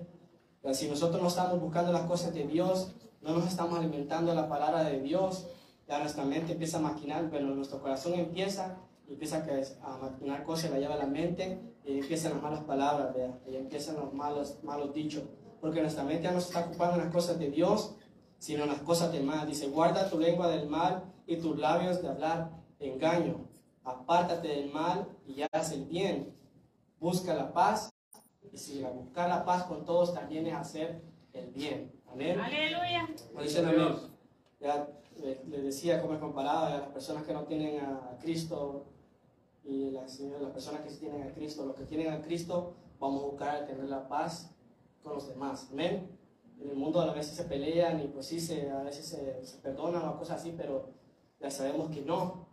[0.74, 4.84] si nosotros no estamos buscando las cosas de Dios, no nos estamos alimentando la palabra
[4.84, 5.48] de Dios,
[5.88, 9.44] ya nuestra mente empieza a maquinar, pero nuestro corazón empieza y empieza
[9.84, 13.36] a maquinar cosas, la lleva a la mente y empiezan las malas palabras, ¿verdad?
[13.48, 15.24] y empiezan los malos, malos dichos,
[15.60, 17.96] porque nuestra mente ya no se está ocupando en las cosas de Dios,
[18.38, 19.48] sino en las cosas de mal.
[19.48, 23.48] Dice, guarda tu lengua del mal y tus labios de hablar engaño.
[23.84, 26.36] Apártate del mal y haz el bien.
[27.00, 27.90] Busca la paz
[28.52, 31.02] y si buscar la paz con todos también es hacer
[31.34, 31.92] el bien.
[32.12, 32.40] Amén.
[32.40, 33.08] Aleluya.
[33.30, 33.96] Como dicen amén.
[34.60, 34.88] Ya
[35.20, 38.86] le- les decía cómo es comparado a las personas que no tienen a Cristo
[39.64, 41.66] y las, las personas que sí tienen a Cristo.
[41.66, 44.56] Los que tienen a Cristo vamos a buscar tener la paz
[45.04, 45.70] con los demás.
[45.72, 46.18] Amén.
[46.60, 49.58] En el mundo a veces se pelean y pues sí, se, a veces se, se
[49.58, 50.90] perdonan o cosas así, pero
[51.40, 52.48] ya sabemos que no.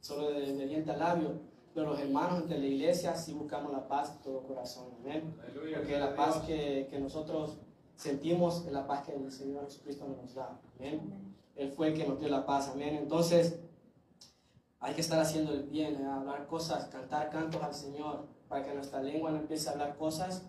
[0.00, 1.52] Solo de, de diente a labio.
[1.74, 4.88] Pero los hermanos entre la iglesia sí buscamos la paz de todo corazón.
[5.00, 5.34] Amén.
[5.42, 5.78] Aleluya.
[5.78, 7.56] Porque la paz que, que nosotros
[7.96, 10.60] sentimos la paz que el Señor Jesucristo nos da.
[10.78, 11.34] Amén.
[11.54, 12.68] Él fue el que nos dio la paz.
[12.68, 12.96] Amén.
[12.96, 13.58] Entonces,
[14.82, 16.04] hay que estar haciendo el bien, ¿eh?
[16.04, 20.42] hablar cosas, cantar cantos al Señor, para que nuestra lengua no empiece a hablar cosas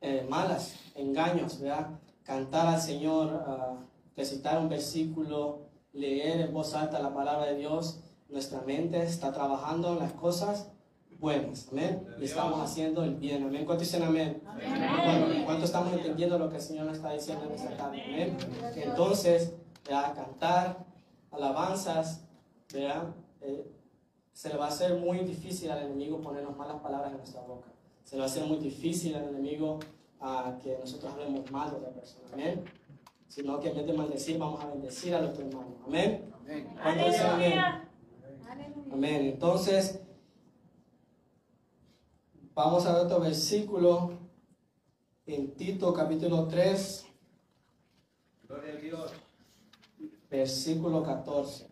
[0.00, 1.90] eh, malas, engaños, ¿verdad?
[2.24, 3.76] Cantar al Señor, ah,
[4.16, 8.00] recitar un versículo, leer en voz alta la palabra de Dios.
[8.28, 10.72] Nuestra mente está trabajando en las cosas
[11.18, 12.06] buenas, amén.
[12.18, 13.64] Y estamos haciendo el bien, amén.
[13.64, 14.42] ¿Cuántos dicen amén?
[14.44, 18.02] Bueno, ¿Cuánto estamos entendiendo lo que el Señor nos está diciendo en esta tarde?
[18.02, 18.36] Amén.
[18.74, 19.52] Entonces,
[19.88, 20.84] ya cantar
[21.30, 22.24] alabanzas,
[22.72, 23.14] ¿verdad?
[23.40, 23.70] Eh,
[24.32, 27.68] se le va a hacer muy difícil al enemigo ponernos malas palabras en nuestra boca.
[28.04, 29.78] Se le va a hacer muy difícil al enemigo
[30.20, 32.28] a que nosotros hablemos mal de otra persona.
[32.32, 32.64] Amén.
[33.28, 35.76] Sino que en vez de maldecir, vamos a bendecir a nuestro hermano.
[35.86, 36.30] Amén.
[36.82, 37.58] ¿Cuántos dicen amén?
[37.58, 37.88] Aleluya.
[38.92, 39.20] Amén.
[39.26, 40.00] Entonces,
[42.54, 44.18] vamos a ver otro versículo
[45.26, 47.06] en Tito capítulo 3,
[48.48, 49.12] Gloria a Dios.
[50.28, 51.69] versículo 14.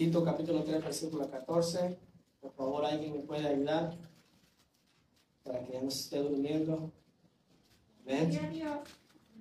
[0.00, 1.98] Tito capítulo 3, versículo 14.
[2.40, 3.98] Por favor, alguien me puede ayudar
[5.44, 6.90] para que ya no se esté durmiendo.
[8.06, 8.30] Amén.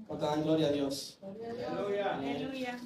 [0.06, 1.18] ¿Cuánto dan gloria a Dios?
[1.24, 2.18] Aleluya.
[2.18, 2.78] Aleluya.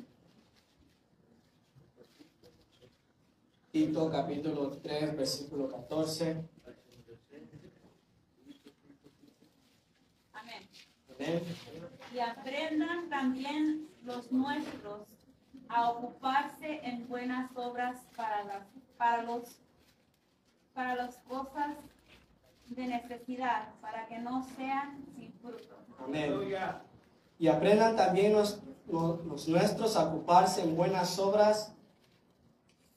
[3.72, 6.48] Tito capítulo 3, versículo 14.
[10.34, 10.70] Amén.
[11.10, 11.42] Amén.
[12.14, 15.13] Y aprendan también los nuestros
[15.70, 18.64] a ocuparse en buenas obras para las,
[18.98, 19.60] para los,
[20.74, 21.76] para las cosas
[22.68, 25.76] de necesidad, para que no sean sin fruto.
[26.04, 26.34] Amén.
[27.40, 31.74] Y aprendan también los, los- los nuestros a ocuparse en buenas obras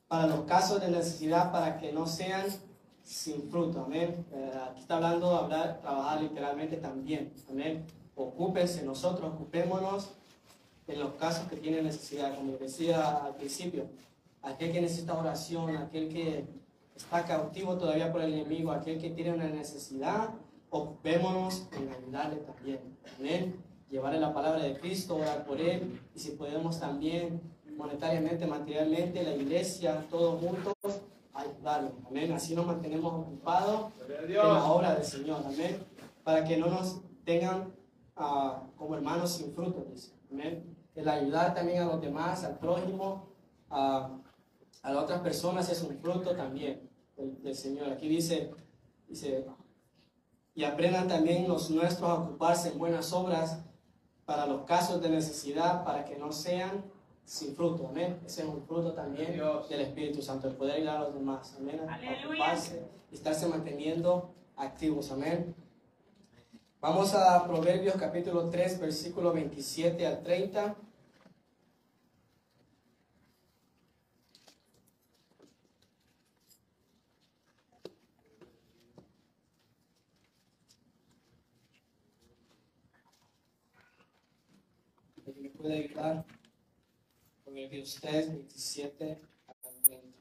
[0.08, 2.44] para los casos de necesidad, para que no sean
[3.02, 3.84] sin fruto.
[3.84, 4.24] Amén.
[4.32, 7.32] Eh, aquí está hablando de hablar, trabajar literalmente también.
[7.50, 7.84] Amén.
[8.14, 10.15] Ocúpense nosotros, ocupémonos
[10.88, 12.36] en los casos que tienen necesidad.
[12.36, 13.86] Como decía al principio,
[14.42, 16.44] aquel que necesita oración, aquel que
[16.94, 20.30] está cautivo todavía por el enemigo, aquel que tiene una necesidad,
[20.70, 22.80] ocupémonos en ayudarle también.
[23.18, 23.56] Amén.
[23.90, 27.40] Llevarle la palabra de Cristo, orar por él y si podemos también
[27.76, 30.74] monetariamente, materialmente, la iglesia, todos juntos,
[31.34, 31.92] ayudarlo.
[32.08, 32.32] Amén.
[32.32, 35.42] Así nos mantenemos ocupados en la obra del Señor.
[35.44, 35.84] Amén.
[36.24, 37.72] Para que no nos tengan
[38.16, 40.12] ah, como hermanos sin fruto, dice.
[40.32, 40.75] Amén.
[40.96, 43.28] El ayudar también a los demás, al prójimo,
[43.70, 44.18] a,
[44.82, 47.92] a las otras personas es un fruto también del, del Señor.
[47.92, 48.50] Aquí dice,
[49.06, 49.46] dice,
[50.54, 53.60] y aprendan también los nuestros a ocuparse en buenas obras
[54.24, 56.84] para los casos de necesidad, para que no sean
[57.24, 57.88] sin fruto.
[57.88, 58.18] Amén.
[58.24, 59.68] Ese es un fruto también Dios.
[59.68, 61.54] del Espíritu Santo, el poder ayudar a los demás.
[61.58, 61.80] Amén.
[61.88, 62.26] A Aleluya.
[62.26, 65.12] ocuparse y estarse manteniendo activos.
[65.12, 65.54] Amén.
[66.88, 70.76] Vamos a Proverbios capítulo 3, versículo 27 al 30.
[85.26, 86.24] ¿Alguien ¿Me puede ayudar?
[87.44, 90.16] Proverbios 3, 27 al 30.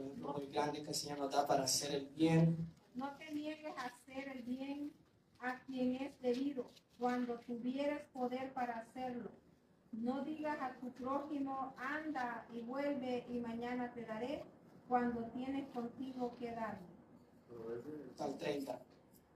[0.00, 2.56] Por ejemplo, muy grande que el Señor nos da para hacer el bien.
[2.94, 4.92] No te niegues a hacer el bien
[5.40, 9.30] a quien es debido, cuando tuvieres poder para hacerlo.
[9.92, 14.42] No digas a tu prójimo, anda y vuelve y mañana te daré,
[14.88, 16.88] cuando tienes contigo que darme.
[18.18, 18.80] El 30.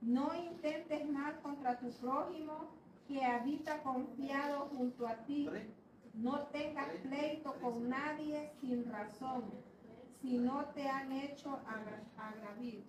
[0.01, 2.71] No intentes mal contra tu prójimo
[3.07, 5.47] que habita confiado junto a ti.
[6.15, 9.43] No tengas pleito con nadie sin razón,
[10.25, 12.81] si no te han hecho agra- agravio.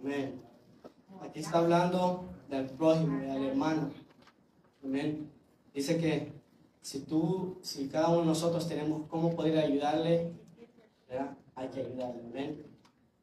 [0.00, 0.40] Amén.
[1.20, 3.90] Aquí está hablando del prójimo, del hermano.
[4.84, 5.30] Amén.
[5.74, 6.32] Dice que
[6.80, 10.32] si tú, si cada uno de nosotros tenemos cómo poder ayudarle,
[11.08, 11.36] ¿verdad?
[11.56, 12.22] hay que ayudarle.
[12.30, 12.66] Amén.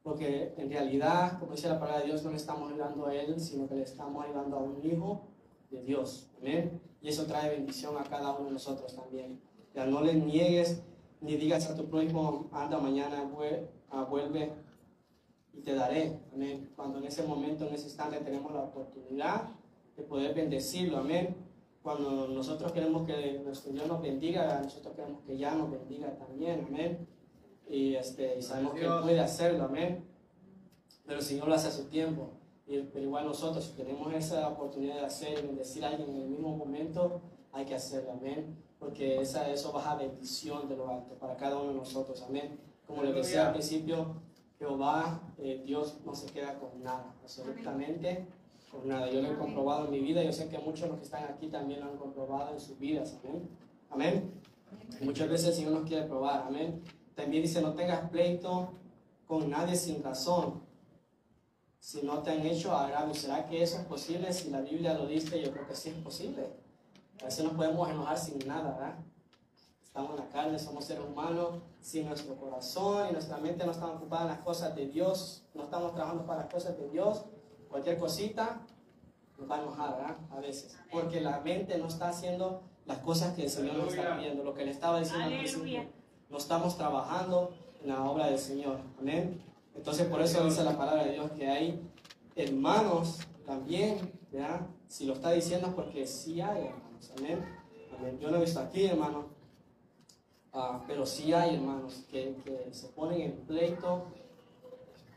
[0.03, 3.39] Porque en realidad, como dice la palabra de Dios, no le estamos ayudando a él,
[3.39, 5.27] sino que le estamos ayudando a un hijo
[5.71, 6.29] de Dios.
[6.39, 6.81] Amén.
[7.01, 9.39] Y eso trae bendición a cada uno de nosotros también.
[9.73, 10.81] Ya no le niegues
[11.21, 13.29] ni digas a tu prójimo, anda mañana,
[13.89, 14.53] ah, vuelve
[15.53, 16.19] y te daré.
[16.33, 16.71] Amén.
[16.75, 19.49] Cuando en ese momento, en ese instante, tenemos la oportunidad
[19.95, 20.97] de poder bendecirlo.
[20.97, 21.35] Amén.
[21.81, 26.65] Cuando nosotros queremos que nuestro Dios nos bendiga, nosotros queremos que ya nos bendiga también.
[26.67, 27.07] Amén.
[27.67, 29.63] Y, este, y sabemos que Él puede hacerlo.
[29.63, 30.05] Amén.
[31.05, 32.31] Pero el Señor lo hace a su tiempo.
[32.67, 36.21] Y, pero igual nosotros, si tenemos esa oportunidad de hacer y bendecir a alguien en
[36.21, 38.11] el mismo momento, hay que hacerlo.
[38.11, 38.68] Amén.
[38.79, 42.21] Porque esa, eso baja bendición de lo alto para cada uno de nosotros.
[42.23, 42.59] Amén.
[42.87, 44.15] Como les decía al principio,
[44.57, 48.25] Jehová, eh, Dios no se queda con nada, absolutamente
[48.71, 49.09] con nada.
[49.09, 51.23] Yo lo he comprobado en mi vida, yo sé que muchos de los que están
[51.25, 53.49] aquí también lo han comprobado en sus vidas, amén.
[53.89, 54.31] Amén.
[55.01, 56.81] Muchas veces el Señor nos quiere probar, amén.
[57.15, 58.71] También dice, no tengas pleito
[59.27, 60.61] con nadie sin razón.
[61.79, 64.31] Si no te han hecho agravio, ¿será que eso es posible?
[64.33, 66.47] Si la Biblia lo dice, yo creo que sí es posible.
[67.21, 68.95] A veces nos podemos enojar sin nada, ¿verdad?
[69.83, 73.87] Estamos en la carne, somos seres humanos, sin nuestro corazón y nuestra mente no está
[73.87, 77.25] ocupada en las cosas de Dios, no estamos trabajando para las cosas de Dios,
[77.69, 78.61] cualquier cosita
[79.37, 80.17] nos va a enojar, ¿verdad?
[80.31, 80.77] A veces.
[80.91, 84.53] Porque la mente no está haciendo las cosas que el Señor nos está pidiendo, lo
[84.53, 85.85] que le estaba diciendo al principio.
[86.29, 88.79] No estamos trabajando en la obra del Señor.
[88.99, 89.41] Amén.
[89.75, 91.81] Entonces, por eso dice la palabra de Dios que hay
[92.35, 94.61] hermanos también, ¿verdad?
[94.87, 96.88] Si lo está diciendo es porque sí hay hermanos.
[97.17, 97.45] Amén.
[97.97, 98.19] Amén.
[98.19, 99.27] Yo no he visto aquí, hermano,
[100.53, 102.35] ah, pero sí hay hermanos que,
[102.71, 104.05] se ponen en pleito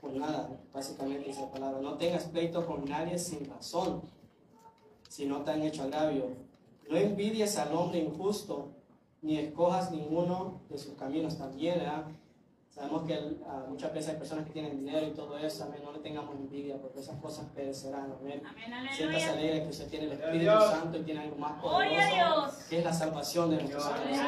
[0.01, 1.81] por nada, básicamente esa palabra.
[1.81, 4.03] No tengas pleito con nadie sin razón,
[5.09, 6.31] si no te han hecho agravio.
[6.88, 8.71] No envidies al hombre injusto,
[9.23, 12.07] ni escojas ninguno de sus caminos también, ¿verdad?
[12.75, 15.93] Sabemos que uh, muchas veces hay personas que tienen dinero y todo eso, amén, no
[15.93, 18.43] le tengamos envidia porque esas cosas perecerán, amén.
[18.49, 20.71] Amén, Siéntase alegre que usted tiene el Espíritu Dios.
[20.71, 22.55] Santo y tiene algo más poderoso, Dios.
[22.71, 23.95] que es la salvación de nuestros Dios.
[23.95, 24.21] almas.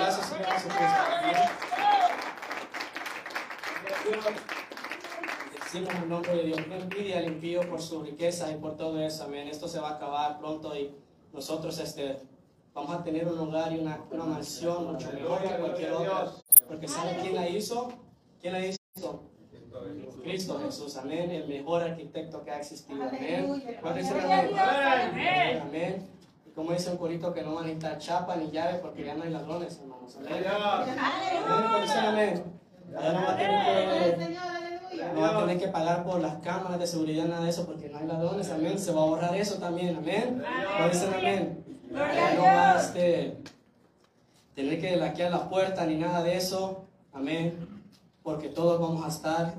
[0.00, 0.88] Gracias, Señor Jesucristo.
[5.62, 8.98] Decimos en nombre de Dios, no envidia al impío por su riqueza y por todo
[9.02, 9.48] eso, amén.
[9.48, 10.94] Esto se va a acabar pronto y
[11.34, 12.22] nosotros este,
[12.78, 16.30] vamos a tener un hogar y una, una mansión mucho mejor que cualquier otra.
[16.68, 17.92] Porque ¿sabe quién la hizo?
[18.40, 18.78] ¿Quién la hizo?
[20.22, 21.30] Cristo Jesús, amén.
[21.30, 23.44] El mejor arquitecto que ha existido, amén.
[23.44, 23.80] Aleluya.
[23.80, 25.62] ¿Cuántos dicen Gloria a amén?
[25.62, 26.08] Amén.
[26.46, 29.14] Y como dice un corito que no van a necesitar chapa ni llave porque ya
[29.14, 30.16] no hay ladrones, hermanos.
[30.16, 30.44] Amén.
[32.06, 32.44] Amén.
[32.90, 34.38] No va a tener que
[35.14, 37.88] no va a tener que pagar por las cámaras de seguridad, nada de eso, porque
[37.88, 38.78] no hay ladrones, amén.
[38.78, 40.42] Se va a ahorrar eso también, amén.
[40.76, 41.68] ¿Cuántos dicen amén?
[41.90, 43.38] Ya no va a este,
[44.54, 47.82] tener que laquear la puerta ni nada de eso, amén.
[48.22, 49.54] Porque todos vamos a estar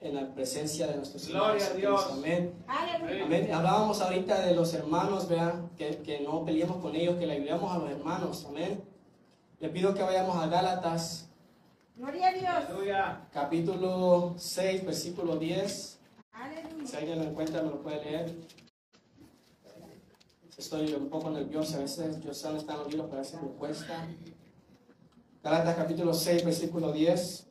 [0.00, 1.42] en la presencia de nuestro Señor.
[1.42, 2.08] Gloria a Dios.
[2.12, 2.52] Amén.
[2.66, 3.24] Aleluya.
[3.24, 3.52] Amén.
[3.52, 7.74] Hablábamos ahorita de los hermanos, vean, que, que no peleemos con ellos, que le ayudemos
[7.74, 8.46] a los hermanos.
[8.48, 8.82] Amén.
[9.60, 11.26] Le pido que vayamos a Gálatas,
[11.96, 12.46] Gloria a Dios.
[12.46, 13.20] Aleluya.
[13.32, 15.98] capítulo 6, versículo 10.
[16.32, 16.86] Aleluya.
[16.86, 18.34] Si alguien lo encuentra, me lo puede leer.
[20.56, 23.42] Estoy un poco nervioso, a veces yo sé dónde están los libros, pero a veces
[23.42, 24.08] me cuesta.
[25.42, 27.46] Gálatas capítulo 6, versículo 10.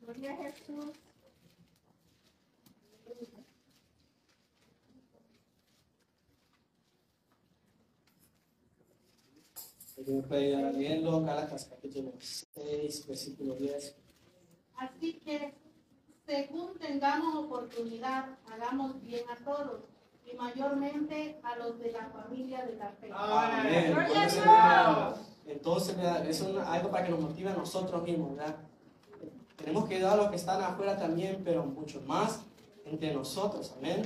[0.00, 0.92] Gloria a Jesús.
[10.06, 11.22] Me puede ir a leerlo.
[11.22, 13.96] Gálatas capítulo 6, versículo 10.
[14.76, 15.54] Así que,
[16.26, 19.84] según tengamos oportunidad, hagamos bien a todos,
[20.30, 23.10] y mayormente a los de la familia de la fe.
[23.12, 23.92] Amén.
[23.92, 25.18] Gloria a Entonces, Dios.
[25.46, 26.26] Entonces, ¿verdad?
[26.28, 28.56] es un- algo para que nos motive a nosotros mismos, ¿verdad?
[29.56, 32.40] Tenemos que ayudar a los que están afuera también, pero mucho más
[32.84, 34.02] entre nosotros, amén.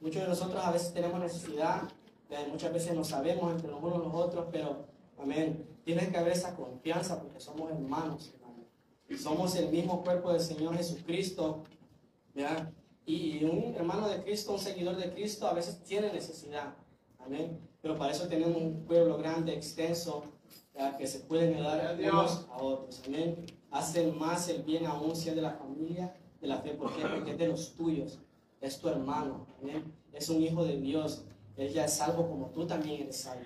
[0.00, 1.82] Muchos de nosotros a veces tenemos necesidad,
[2.28, 2.46] ¿verdad?
[2.48, 4.84] muchas veces no sabemos entre los unos y los otros, pero,
[5.20, 8.64] amén, tiene que haber esa confianza porque somos hermanos, hermano.
[9.18, 11.64] Somos el mismo cuerpo del Señor Jesucristo,
[12.34, 12.70] ¿verdad?
[13.06, 16.74] Y, un hermano de Cristo, un seguidor de Cristo, a veces tiene necesidad,
[17.18, 17.58] amén.
[17.82, 20.24] Pero para eso tenemos un pueblo grande, extenso,
[20.72, 20.96] ¿verdad?
[20.96, 23.44] que se pueden ayudar unos a otros, amén.
[23.70, 27.02] Hacen más el bien aún si es de la familia, de la fe, ¿por qué?
[27.06, 28.20] Porque es de los tuyos,
[28.60, 29.92] es tu hermano, amén.
[30.12, 31.24] Es un hijo de Dios,
[31.56, 33.44] él ya es salvo como tú también eres salvo.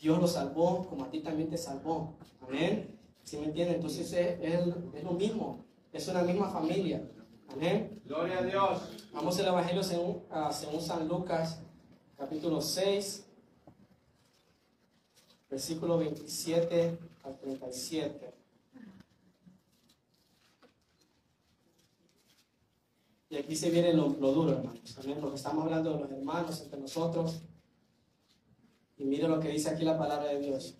[0.00, 2.98] Dios lo salvó como a ti también te salvó, amén.
[3.22, 3.76] ¿Sí me entienden?
[3.76, 7.08] Entonces es, es- es lo mismo, es una misma familia,
[7.52, 8.02] amén.
[8.04, 8.82] Gloria a Dios.
[9.12, 11.58] Vamos al Evangelio según, ah, según San Lucas,
[12.16, 13.24] capítulo 6,
[15.50, 18.32] versículo 27 al 37.
[23.30, 24.94] Y aquí se viene lo, lo duro, hermanos.
[24.94, 27.40] También porque estamos hablando de los hermanos entre nosotros.
[28.98, 30.74] Y mire lo que dice aquí la palabra de Dios.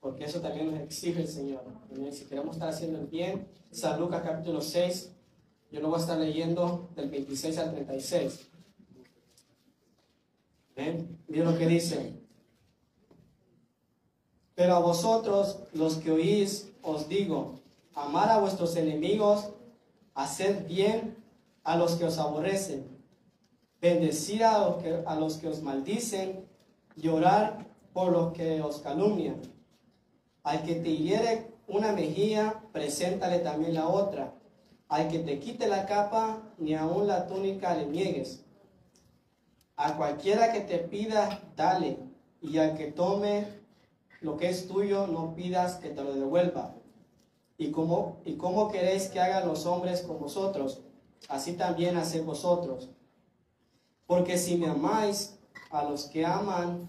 [0.00, 1.64] Porque eso también nos exige el Señor.
[1.90, 2.12] Amén.
[2.12, 5.17] Si queremos estar haciendo el bien, San Lucas capítulo 6,
[5.70, 8.48] yo lo voy a estar leyendo del 26 al 36.
[10.76, 11.18] Amén.
[11.28, 12.14] Mire lo que dice.
[14.54, 17.60] Pero a vosotros, los que oís, os digo,
[17.94, 19.50] amar a vuestros enemigos,
[20.14, 21.16] hacer bien
[21.64, 22.86] a los que os aborrecen,
[23.80, 26.48] bendecir a los que, a los que os maldicen
[26.96, 29.40] y orar por los que os calumnian.
[30.42, 34.37] Al que te hiere una mejilla, preséntale también la otra.
[34.88, 38.44] Al que te quite la capa, ni aun la túnica le niegues.
[39.76, 41.98] A cualquiera que te pida, dale.
[42.40, 43.46] Y al que tome
[44.20, 46.74] lo que es tuyo, no pidas que te lo devuelva.
[47.58, 50.80] ¿Y cómo, y cómo queréis que hagan los hombres con vosotros?
[51.28, 52.88] Así también haced vosotros.
[54.06, 55.38] Porque si me amáis
[55.70, 56.88] a los que aman,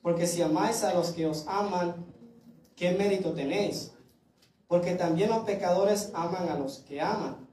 [0.00, 2.06] porque si amáis a los que os aman,
[2.76, 3.92] ¿qué mérito tenéis?
[4.72, 7.46] Porque también los pecadores aman a los que aman.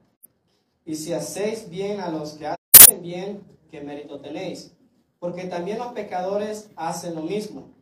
[0.86, 4.72] Y si hacéis bien a los que hacen bien, ¿qué mérito tenéis?
[5.18, 7.74] Porque también los pecadores hacen lo mismo.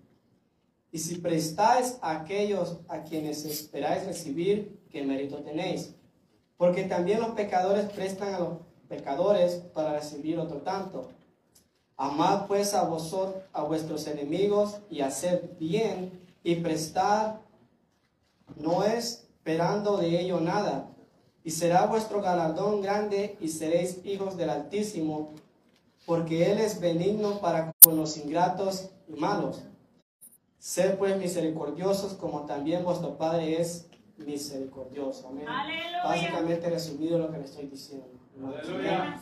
[0.90, 5.94] Y si prestáis a aquellos a quienes esperáis recibir, ¿qué mérito tenéis?
[6.56, 8.58] Porque también los pecadores prestan a los
[8.88, 11.10] pecadores para recibir otro tanto.
[11.96, 17.38] Amad pues a vosotros, a vuestros enemigos y haced bien y prestar
[18.56, 18.82] no
[19.48, 20.90] esperando de ello nada.
[21.42, 25.30] Y será vuestro galardón grande y seréis hijos del Altísimo,
[26.04, 29.62] porque Él es benigno para con los ingratos y malos.
[30.58, 33.88] Sed pues misericordiosos como también vuestro Padre es
[34.18, 35.28] misericordioso.
[35.28, 35.48] Amén.
[35.48, 36.04] Aleluya.
[36.04, 38.06] Básicamente resumido lo que le estoy diciendo.
[38.44, 39.18] Aleluya.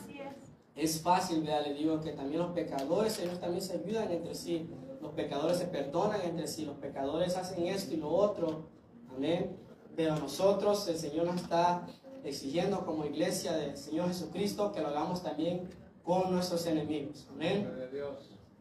[0.75, 1.01] Es.
[1.03, 1.67] Fácil, ¿verdad?
[1.67, 4.69] le digo que también los pecadores, ellos también se ayudan entre sí.
[5.01, 8.69] Los pecadores se perdonan entre sí, los pecadores hacen esto y lo otro.
[9.15, 9.66] Amén.
[9.97, 11.87] Pero nosotros, el Señor nos está
[12.23, 15.69] exigiendo como iglesia del Señor Jesucristo que lo hagamos también
[16.05, 17.27] con nuestros enemigos.
[17.31, 17.65] Amén.
[17.65, 18.05] De.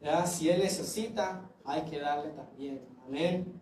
[0.02, 0.26] ¿verdad?
[0.28, 2.82] Si Él necesita, hay que darle también.
[3.06, 3.62] Amén.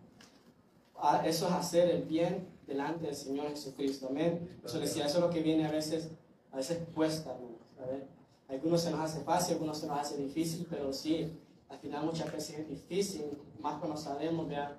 [0.96, 4.08] Ah, Eso es hacer el bien delante del Señor Jesucristo.
[4.08, 4.58] Amén.
[4.64, 6.10] Eso decía, eso es lo que viene a veces,
[6.52, 8.02] a veces cuesta, hermanos, ¿sabes?
[8.48, 11.32] Algunos se nos hace fácil, algunos se nos hace difícil, pero sí,
[11.68, 13.24] al final muchas veces es difícil,
[13.58, 14.78] más cuando sabemos, vean,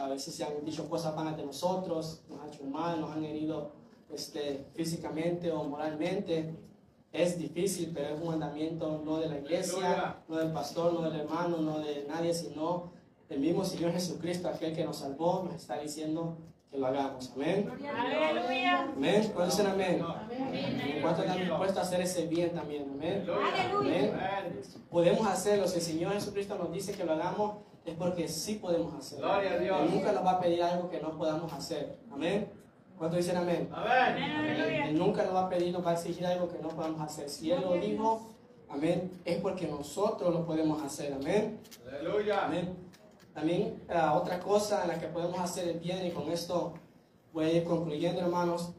[0.00, 3.24] a veces se han dicho cosas malas de nosotros, nos han hecho mal, nos han
[3.24, 3.72] herido
[4.12, 6.54] este, físicamente o moralmente.
[7.12, 11.20] Es difícil, pero es un mandamiento no de la iglesia, no del pastor, no del
[11.20, 12.92] hermano, no de nadie, sino
[13.28, 16.36] el mismo Señor Jesucristo, aquel que nos salvó, nos está diciendo
[16.70, 17.32] que lo hagamos.
[17.34, 17.68] Amén.
[17.68, 18.82] Aleluya.
[18.82, 19.30] Amén.
[19.34, 20.02] ¿Cuántos dicen amén?
[20.02, 20.98] Amén.
[21.02, 22.88] ¿Cuántos están dispuestos a hacer ese bien también?
[22.88, 23.26] Amén.
[23.28, 24.38] Aleluya.
[24.38, 24.60] Amén.
[24.88, 25.66] Podemos hacerlo.
[25.66, 29.28] Si el Señor Jesucristo nos dice que lo hagamos, es porque sí podemos hacerlo.
[29.28, 29.80] Gloria a Dios.
[29.82, 31.96] Él nunca nos va a pedir algo que no podamos hacer.
[32.12, 32.48] Amén.
[32.98, 33.68] ¿Cuántos dicen amén?
[33.72, 34.22] Amén.
[34.88, 37.30] Él nunca nos va a pedir, nos va a exigir algo que no podamos hacer.
[37.30, 38.34] Si Él lo dijo,
[38.68, 41.14] amén, es porque nosotros lo podemos hacer.
[41.14, 41.60] Amén.
[41.88, 42.44] Aleluya.
[42.44, 42.76] Amén.
[43.32, 46.74] También eh, otra cosa en la que podemos hacer el bien, y con esto
[47.32, 48.72] voy a ir concluyendo, hermanos.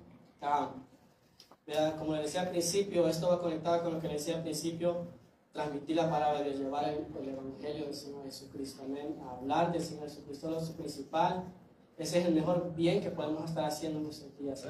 [1.65, 4.43] Vea, como les decía al principio, esto va conectado con lo que les decía al
[4.43, 5.07] principio,
[5.51, 8.83] transmitir la palabra de llevar el, el Evangelio del Señor Jesucristo.
[8.83, 9.17] Amén.
[9.23, 11.53] A hablar del Señor Jesucristo es lo principal.
[11.97, 14.65] Ese es el mejor bien que podemos estar haciendo en nuestros días.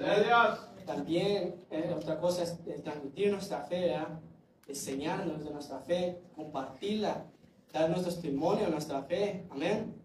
[0.86, 4.20] También eh, otra cosa es el transmitir nuestra fe, ¿verdad?
[4.68, 7.26] enseñarnos de nuestra fe, compartirla,
[7.72, 9.46] dar nuestro testimonio de nuestra fe.
[9.50, 9.96] Amén.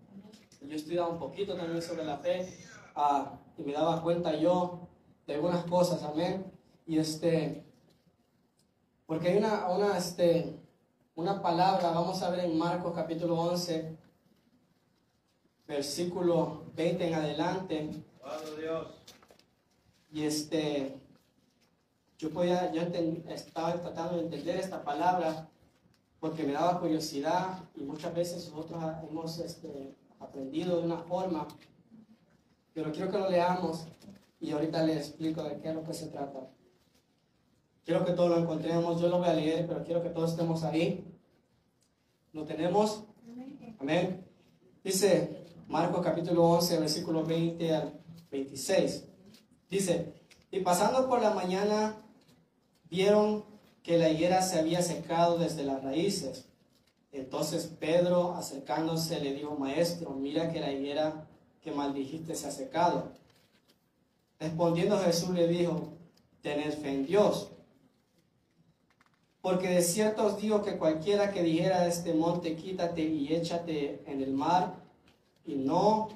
[0.60, 2.52] Yo he estudiado un poquito también sobre la fe
[2.94, 4.88] ah, y me daba cuenta yo
[5.26, 6.02] de algunas cosas.
[6.02, 6.52] Amén.
[6.86, 7.64] Y este,
[9.06, 10.60] porque hay una, una, este,
[11.16, 13.96] una palabra, vamos a ver en Marcos capítulo 11,
[15.66, 17.90] versículo 20 en adelante.
[18.60, 18.88] Dios.
[20.12, 20.94] Y este,
[22.18, 25.48] yo podía, yo enten- estaba tratando de entender esta palabra
[26.20, 31.46] porque me daba curiosidad y muchas veces nosotros hemos este, aprendido de una forma,
[32.74, 33.86] pero quiero que lo leamos
[34.40, 36.40] y ahorita les explico de qué es lo que se trata.
[37.86, 40.64] Quiero que todos lo encontremos, yo lo voy a leer, pero quiero que todos estemos
[40.64, 41.04] ahí.
[42.32, 43.04] ¿Lo tenemos?
[43.78, 44.26] Amén.
[44.82, 47.92] Dice Marcos capítulo 11, versículo 20 al
[48.32, 49.04] 26.
[49.70, 50.14] Dice,
[50.50, 51.94] y pasando por la mañana,
[52.90, 53.44] vieron
[53.84, 56.46] que la higuera se había secado desde las raíces.
[57.12, 61.28] Entonces Pedro, acercándose, le dijo, maestro, mira que la higuera
[61.62, 63.12] que maldijiste se ha secado.
[64.40, 65.92] Respondiendo Jesús le dijo,
[66.42, 67.52] tened fe en Dios.
[69.46, 74.02] Porque de cierto os digo que cualquiera que dijera a este monte, quítate y échate
[74.04, 74.74] en el mar,
[75.44, 76.08] y no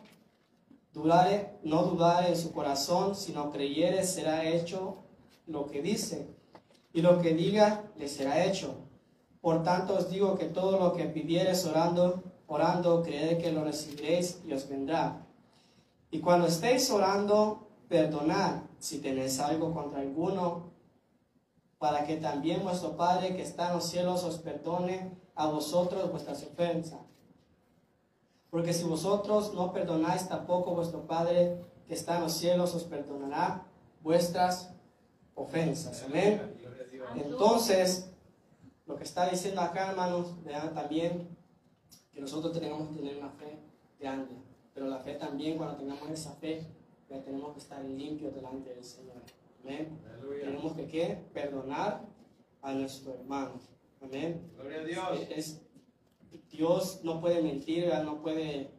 [0.92, 4.96] dudare, no dudare en su corazón, sino creyere, será hecho
[5.46, 6.26] lo que dice,
[6.92, 8.74] y lo que diga le será hecho.
[9.40, 14.40] Por tanto os digo que todo lo que pidiereis orando, orando, creed que lo recibiréis
[14.44, 15.24] y os vendrá.
[16.10, 20.79] Y cuando estéis orando, perdonad si tenéis algo contra alguno,
[21.80, 26.42] para que también vuestro Padre que está en los cielos os perdone a vosotros vuestras
[26.42, 27.00] ofensas.
[28.50, 33.66] Porque si vosotros no perdonáis, tampoco vuestro Padre que está en los cielos os perdonará
[34.02, 34.74] vuestras
[35.34, 36.02] ofensas.
[36.02, 36.54] Amén.
[37.14, 38.10] Entonces,
[38.86, 41.34] lo que está diciendo acá, hermanos, vean también
[42.12, 43.58] que nosotros tenemos que tener una fe
[43.98, 44.34] grande.
[44.74, 46.66] Pero la fe también, cuando tengamos esa fe,
[47.08, 49.22] ya tenemos que estar limpios delante del Señor.
[49.62, 50.00] Amén.
[50.40, 51.24] Tenemos que ¿qué?
[51.32, 52.02] perdonar
[52.62, 53.52] a nuestro hermano.
[54.00, 54.50] Amén.
[54.56, 55.28] Gloria a Dios.
[55.30, 55.60] Es-
[56.50, 58.04] Dios no puede mentir, ¿verdad?
[58.04, 58.70] no puede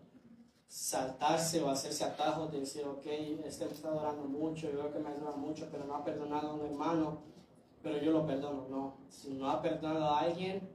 [0.68, 3.06] saltarse o hacerse atajos de decir, ok,
[3.46, 6.52] este me está adorando mucho, yo veo que me adora mucho, pero no ha perdonado
[6.52, 7.24] a un hermano,
[7.84, 8.68] pero yo lo perdono.
[8.70, 10.70] No, si no ha perdonado a alguien,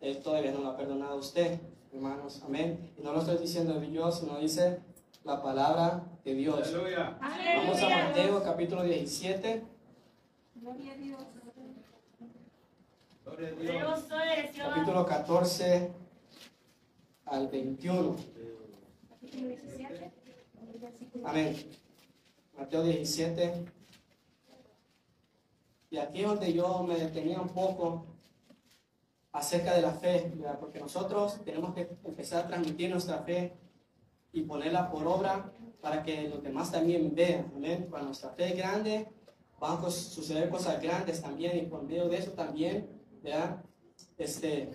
[0.00, 1.58] él todavía no lo ha perdonado a usted,
[1.92, 2.42] hermanos.
[2.44, 2.92] Amén.
[2.96, 4.80] Y no lo estoy diciendo yo, sino dice
[5.28, 6.68] la palabra de Dios.
[6.68, 7.18] Aleluya.
[7.20, 9.62] Vamos a Mateo capítulo 17.
[10.54, 11.22] Gloria a Dios.
[13.26, 14.04] Gloria a Dios.
[14.56, 15.92] Capítulo 14
[17.26, 18.16] al 21.
[19.10, 20.12] Capítulo 17.
[20.80, 21.56] versículo Amén.
[22.56, 23.64] Mateo 17.
[25.90, 28.06] Y aquí es donde yo me detenía un poco
[29.32, 30.58] acerca de la fe, ¿verdad?
[30.58, 33.67] porque nosotros tenemos que empezar a transmitir nuestra fe
[34.38, 37.52] y ponerla por obra para que los demás también vean.
[37.54, 37.86] Amén.
[37.90, 39.08] Cuando nuestra fe es grande,
[39.60, 42.88] van a suceder cosas grandes también y por medio de eso también,
[43.22, 43.62] ¿verdad?
[44.16, 44.70] Este,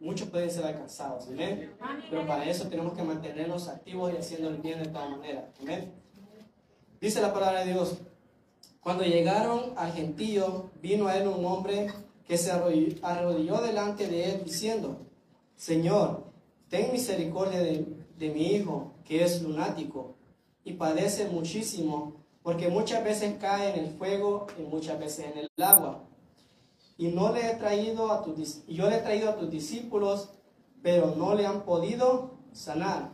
[0.00, 1.28] muchos pueden ser alcanzados.
[1.28, 1.74] Amén.
[2.10, 5.44] Pero para eso tenemos que mantenernos activos y haciendo el bien de todas maneras.
[5.60, 5.92] Amén.
[7.00, 7.98] Dice la palabra de Dios.
[8.80, 11.90] Cuando llegaron al gentío, vino a él un hombre
[12.26, 14.98] que se arrodilló delante de él diciendo,
[15.56, 16.24] Señor,
[16.68, 20.14] ten misericordia de, de mi hijo, que es lunático,
[20.64, 25.64] y padece muchísimo, porque muchas veces cae en el fuego y muchas veces en el
[25.64, 26.04] agua.
[26.96, 30.30] Y no le he traído a tus, yo le he traído a tus discípulos,
[30.82, 33.10] pero no le han podido sanar.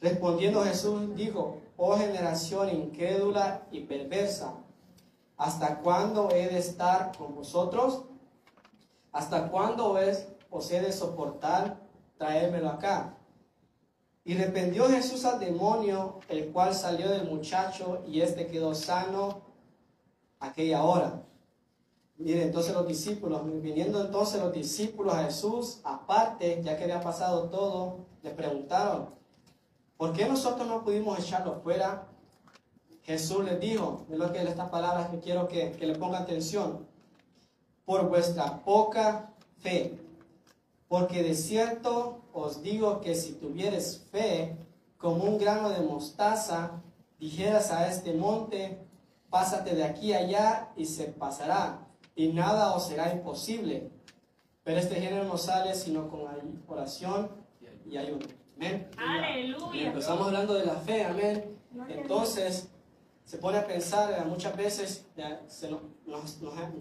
[0.00, 4.54] Respondiendo Jesús dijo, oh generación incrédula y perversa,
[5.36, 8.04] ¿hasta cuándo he de estar con vosotros?
[9.12, 11.80] ¿Hasta cuándo es, os he de soportar?
[12.18, 13.15] Traérmelo acá.
[14.26, 19.42] Y reprendió Jesús al demonio, el cual salió del muchacho y éste quedó sano
[20.40, 21.22] aquella hora.
[22.18, 27.48] Mire, entonces los discípulos, viniendo entonces los discípulos a Jesús, aparte, ya que había pasado
[27.50, 29.10] todo, le preguntaron,
[29.96, 32.08] ¿por qué nosotros no pudimos echarlo fuera?
[33.04, 36.84] Jesús les dijo, es lo que estas palabras que quiero que, que le ponga atención,
[37.84, 40.00] por vuestra poca fe.
[40.88, 44.56] Porque de cierto os digo que si tuvieres fe
[44.98, 46.82] como un grano de mostaza,
[47.18, 48.78] dijeras a este monte,
[49.30, 53.90] pásate de aquí a allá y se pasará, y nada os será imposible.
[54.62, 57.30] Pero este género no sale sino con ay- oración
[57.88, 58.26] y ayuno.
[58.56, 58.88] Amén.
[58.96, 59.88] Aleluya.
[59.88, 61.56] empezamos hablando de la fe, amén.
[61.88, 62.68] Entonces,
[63.24, 65.06] se pone a pensar, eh, muchas veces
[65.48, 65.80] se, nos,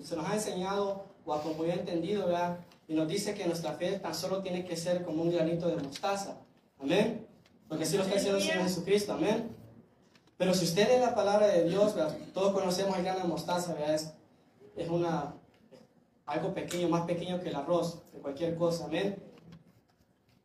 [0.04, 2.60] se nos ha enseñado o a como yo he entendido, ¿verdad?
[2.88, 5.78] Y nos dice que nuestra fe tan solo tiene que ser como un granito de
[5.78, 6.38] mostaza.
[6.80, 7.26] Amén.
[7.68, 9.14] Porque así lo está diciendo el Señor Jesucristo.
[9.14, 9.56] Amén.
[10.38, 12.16] Pero si usted lee la palabra de Dios, ¿verdad?
[12.34, 13.96] todos conocemos el grano de mostaza, ¿verdad?
[13.96, 14.14] Es,
[14.76, 15.34] es una,
[16.26, 18.86] algo pequeño, más pequeño que el arroz, que cualquier cosa.
[18.86, 19.16] Amén.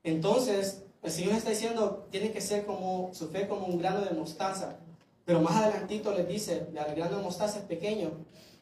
[0.03, 4.13] Entonces, el Señor está diciendo, tiene que ser como su fe como un grano de
[4.13, 4.79] mostaza.
[5.25, 8.11] Pero más adelantito les dice, el grano de mostaza es pequeño,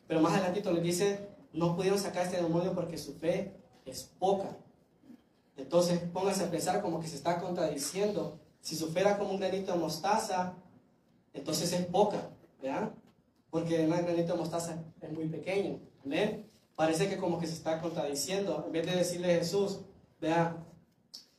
[0.07, 3.55] pero más adelantito les dice, no pudieron sacar este demonio porque su fe
[3.91, 4.57] es poca.
[5.57, 8.39] Entonces pónganse a pensar como que se está contradiciendo.
[8.61, 10.55] Si su fe era como un granito de mostaza,
[11.33, 12.31] entonces es poca,
[12.63, 12.93] ¿verdad?
[13.51, 16.49] Porque el granito de mostaza es muy pequeño, ¿amén?
[16.77, 18.65] Parece que como que se está contradiciendo.
[18.67, 19.81] En vez de decirle a Jesús,
[20.21, 20.57] vea,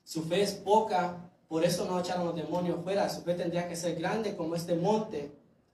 [0.03, 3.09] su fe es poca, por eso no echaron los demonios fuera.
[3.09, 5.31] Su fe tendría que ser grande como este monte.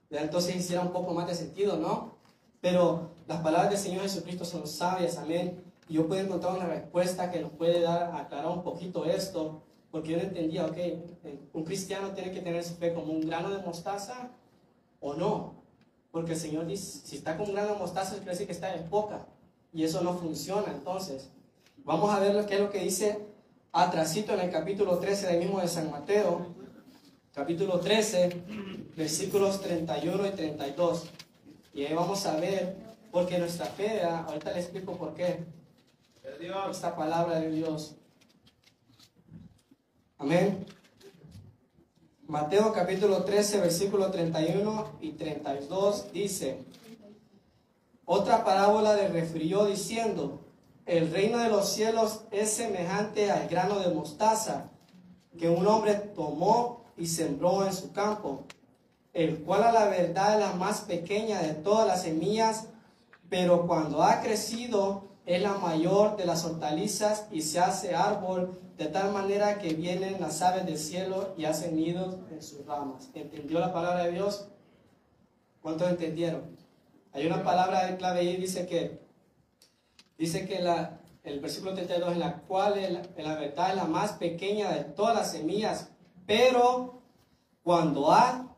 [0.08, 0.26] ¿verdad?
[0.26, 2.16] Entonces hiciera un poco más de sentido, ¿no?
[2.60, 5.62] Pero las palabras del Señor Jesucristo son sabias, amén.
[5.88, 10.12] Y yo puedo encontrar una respuesta que nos puede dar, aclarar un poquito esto, porque
[10.12, 13.50] yo no entendía, ok, eh, un cristiano tiene que tener su fe como un grano
[13.50, 14.30] de mostaza
[15.00, 15.62] o no.
[16.10, 18.74] Porque el Señor dice, si está con un grano de mostaza, quiere decir que está
[18.74, 19.26] en poca.
[19.72, 21.30] Y eso no funciona, entonces.
[21.84, 23.18] Vamos a ver que es lo que dice
[23.72, 26.46] atrasito en el capítulo 13 del mismo de San Mateo,
[27.32, 28.44] capítulo 13,
[28.96, 31.04] versículos 31 y 32.
[31.74, 32.74] Y ahí vamos a ver,
[33.12, 34.24] porque nuestra fe, ¿verdad?
[34.26, 35.44] ahorita les explico por qué.
[36.70, 37.94] Esta palabra de Dios.
[40.18, 40.66] Amén.
[42.26, 46.62] Mateo capítulo 13, versículo 31 y 32 dice,
[48.04, 50.40] otra parábola le refirió diciendo,
[50.84, 54.68] el reino de los cielos es semejante al grano de mostaza,
[55.38, 58.44] que un hombre tomó y sembró en su campo,
[59.14, 62.66] el cual a la verdad es la más pequeña de todas las semillas,
[63.30, 68.86] pero cuando ha crecido es la mayor de las hortalizas y se hace árbol de
[68.86, 73.10] tal manera que vienen las aves del cielo y hacen nidos en sus ramas.
[73.12, 74.48] ¿Entendió la palabra de Dios?
[75.60, 76.56] ¿Cuántos entendieron?
[77.12, 79.00] Hay una palabra clave ahí, dice que,
[80.16, 84.12] dice que la, el versículo 32, en la cual en la verdad es la más
[84.12, 85.90] pequeña de todas las semillas,
[86.24, 87.02] pero
[87.64, 88.54] cuando ha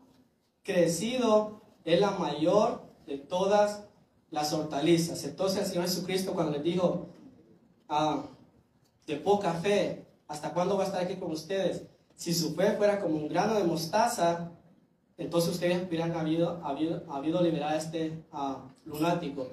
[0.62, 3.88] crecido es la mayor de todas
[4.31, 5.24] las hortalizas.
[5.24, 7.07] Entonces el Señor Jesucristo cuando les dijo,
[7.89, 8.24] ah,
[9.07, 11.85] de poca fe, ¿hasta cuándo va a estar aquí con ustedes?
[12.14, 14.51] Si su fe fuera como un grano de mostaza,
[15.16, 19.49] entonces ustedes hubieran habido, habido, habido liberar a este ah, lunático.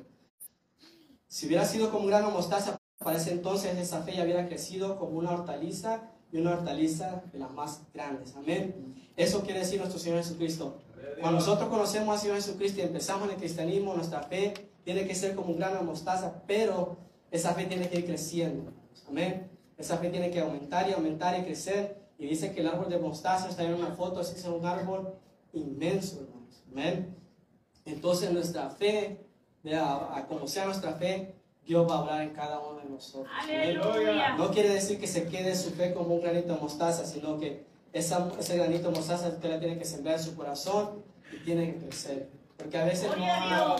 [1.27, 4.47] Si hubiera sido como un grano de mostaza, para ese entonces esa fe ya hubiera
[4.47, 8.35] crecido como una hortaliza y una hortaliza de las más grandes.
[8.35, 8.95] Amén.
[9.15, 10.77] Eso quiere decir nuestro Señor Jesucristo.
[11.19, 15.15] Cuando nosotros conocemos al Señor Jesucristo y empezamos en el cristianismo, nuestra fe tiene que
[15.15, 16.97] ser como un grano de mostaza, pero
[17.31, 18.71] esa fe tiene que ir creciendo.
[19.07, 19.49] Amén.
[19.77, 22.05] Esa fe tiene que aumentar y aumentar y crecer.
[22.17, 25.13] Y dice que el árbol de mostaza está en una foto, así es un árbol
[25.53, 26.63] inmenso, hermanos.
[26.71, 27.15] Amén.
[27.83, 29.25] Entonces nuestra fe,
[29.73, 31.35] a, como sea nuestra fe,
[31.65, 33.31] Dios va a hablar en cada uno de nosotros.
[33.41, 34.35] Aleluya.
[34.37, 37.65] No quiere decir que se quede su fe como un granito de mostaza, sino que
[37.97, 41.73] esa, ese granito de mostaza usted la tiene que sembrar en su corazón y tiene
[41.73, 42.29] que crecer.
[42.57, 43.75] Porque a veces no, ha-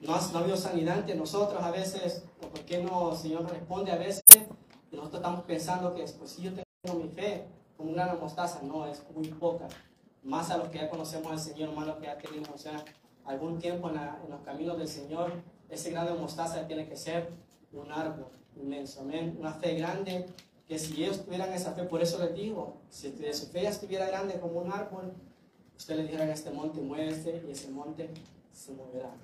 [0.00, 3.16] no, ha, no ha habido sanidad entre nosotros, a veces, o por qué no el
[3.18, 4.22] Señor responde a veces,
[4.90, 7.46] y nosotros estamos pensando que pues si yo tengo mi fe
[7.76, 9.68] como un grano de mostaza, no, es muy poca.
[10.24, 12.58] Más a los que ya conocemos al Señor, más a los que ya tenemos o
[12.58, 12.84] sea,
[13.24, 15.32] algún tiempo en, la- en los caminos del Señor,
[15.68, 17.28] ese grano de mostaza tiene que ser
[17.72, 19.36] un árbol inmenso, amén.
[19.40, 20.26] Una fe grande,
[20.72, 23.68] que si ellos tuvieran esa fe, por eso les digo, si de su fe ya
[23.68, 25.12] estuviera grande como un árbol,
[25.76, 28.08] usted le dijera a este monte, muévese, y ese monte
[28.50, 29.14] se moverá.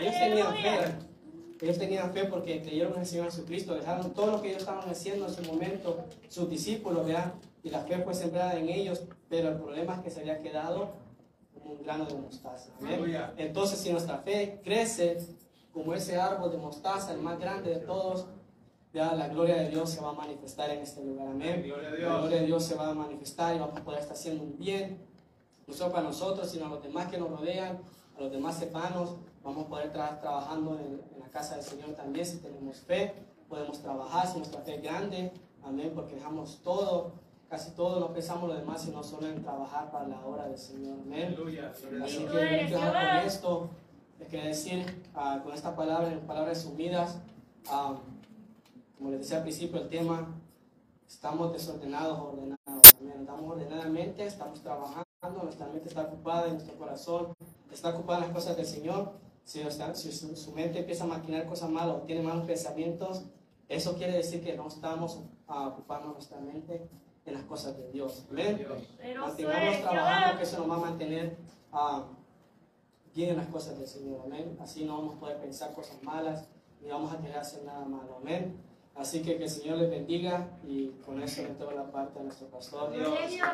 [0.00, 0.94] Ellos tenían fe.
[1.60, 4.90] Ellos tenían fe porque creyeron en el Señor Jesucristo, dejaron todo lo que ellos estaban
[4.90, 7.32] haciendo en ese momento, sus discípulos, ¿verdad?
[7.62, 10.94] Y la fe fue sembrada en ellos, pero el problema es que se había quedado
[11.54, 12.72] como un grano de mostaza.
[13.36, 15.18] Entonces, si nuestra fe crece
[15.72, 18.26] como ese árbol de mostaza, el más grande de todos,
[18.92, 21.28] ya la gloria de Dios se va a manifestar en este lugar.
[21.28, 21.62] Amén.
[21.64, 22.20] Gloria a La Dios.
[22.20, 24.98] gloria de Dios se va a manifestar y vamos a poder estar haciendo un bien,
[25.66, 27.80] no solo para nosotros, sino a los demás que nos rodean,
[28.16, 29.16] a los demás hermanos.
[29.42, 33.14] Vamos a poder estar trabajando en, en la casa del Señor también si tenemos fe.
[33.48, 35.32] Podemos trabajar si nuestra fe es grande.
[35.64, 37.12] Amén, porque dejamos todo,
[37.48, 40.98] casi todo, no pensamos lo demás, sino solo en trabajar para la obra del Señor.
[41.04, 41.26] Amén.
[41.28, 41.70] Aleluya.
[41.70, 43.70] Así que yo con esto,
[44.18, 47.18] les quiero decir, ah, con esta palabra, en palabras resumidas,
[47.68, 47.96] ah,
[49.02, 50.28] como les decía al principio, el tema,
[51.08, 52.94] estamos desordenados, ordenados.
[53.00, 53.16] Amén.
[53.18, 57.34] Estamos ordenadamente, estamos trabajando, nuestra mente está ocupada, y nuestro corazón
[57.72, 59.14] está ocupado en las cosas del Señor.
[59.42, 63.24] Si, está- si su, su mente empieza a maquinar cosas malas o tiene malos pensamientos,
[63.68, 66.88] eso quiere decir que no estamos ah, ocupando nuestra mente
[67.26, 68.24] en las cosas de Dios.
[68.30, 68.64] Amén.
[69.34, 71.36] Soy trabajando, que eso nos va a mantener
[71.72, 72.04] ah,
[73.12, 74.20] bien en las cosas del Señor.
[74.24, 74.56] Amén.
[74.60, 76.46] Así no vamos a poder pensar cosas malas
[76.80, 78.18] ni vamos a querer hacer nada malo.
[78.20, 78.56] Amén.
[78.94, 82.22] Así que que el Señor les bendiga y con eso le tomo la parte a
[82.22, 82.92] nuestro pastor.
[82.92, 83.50] Aleluya.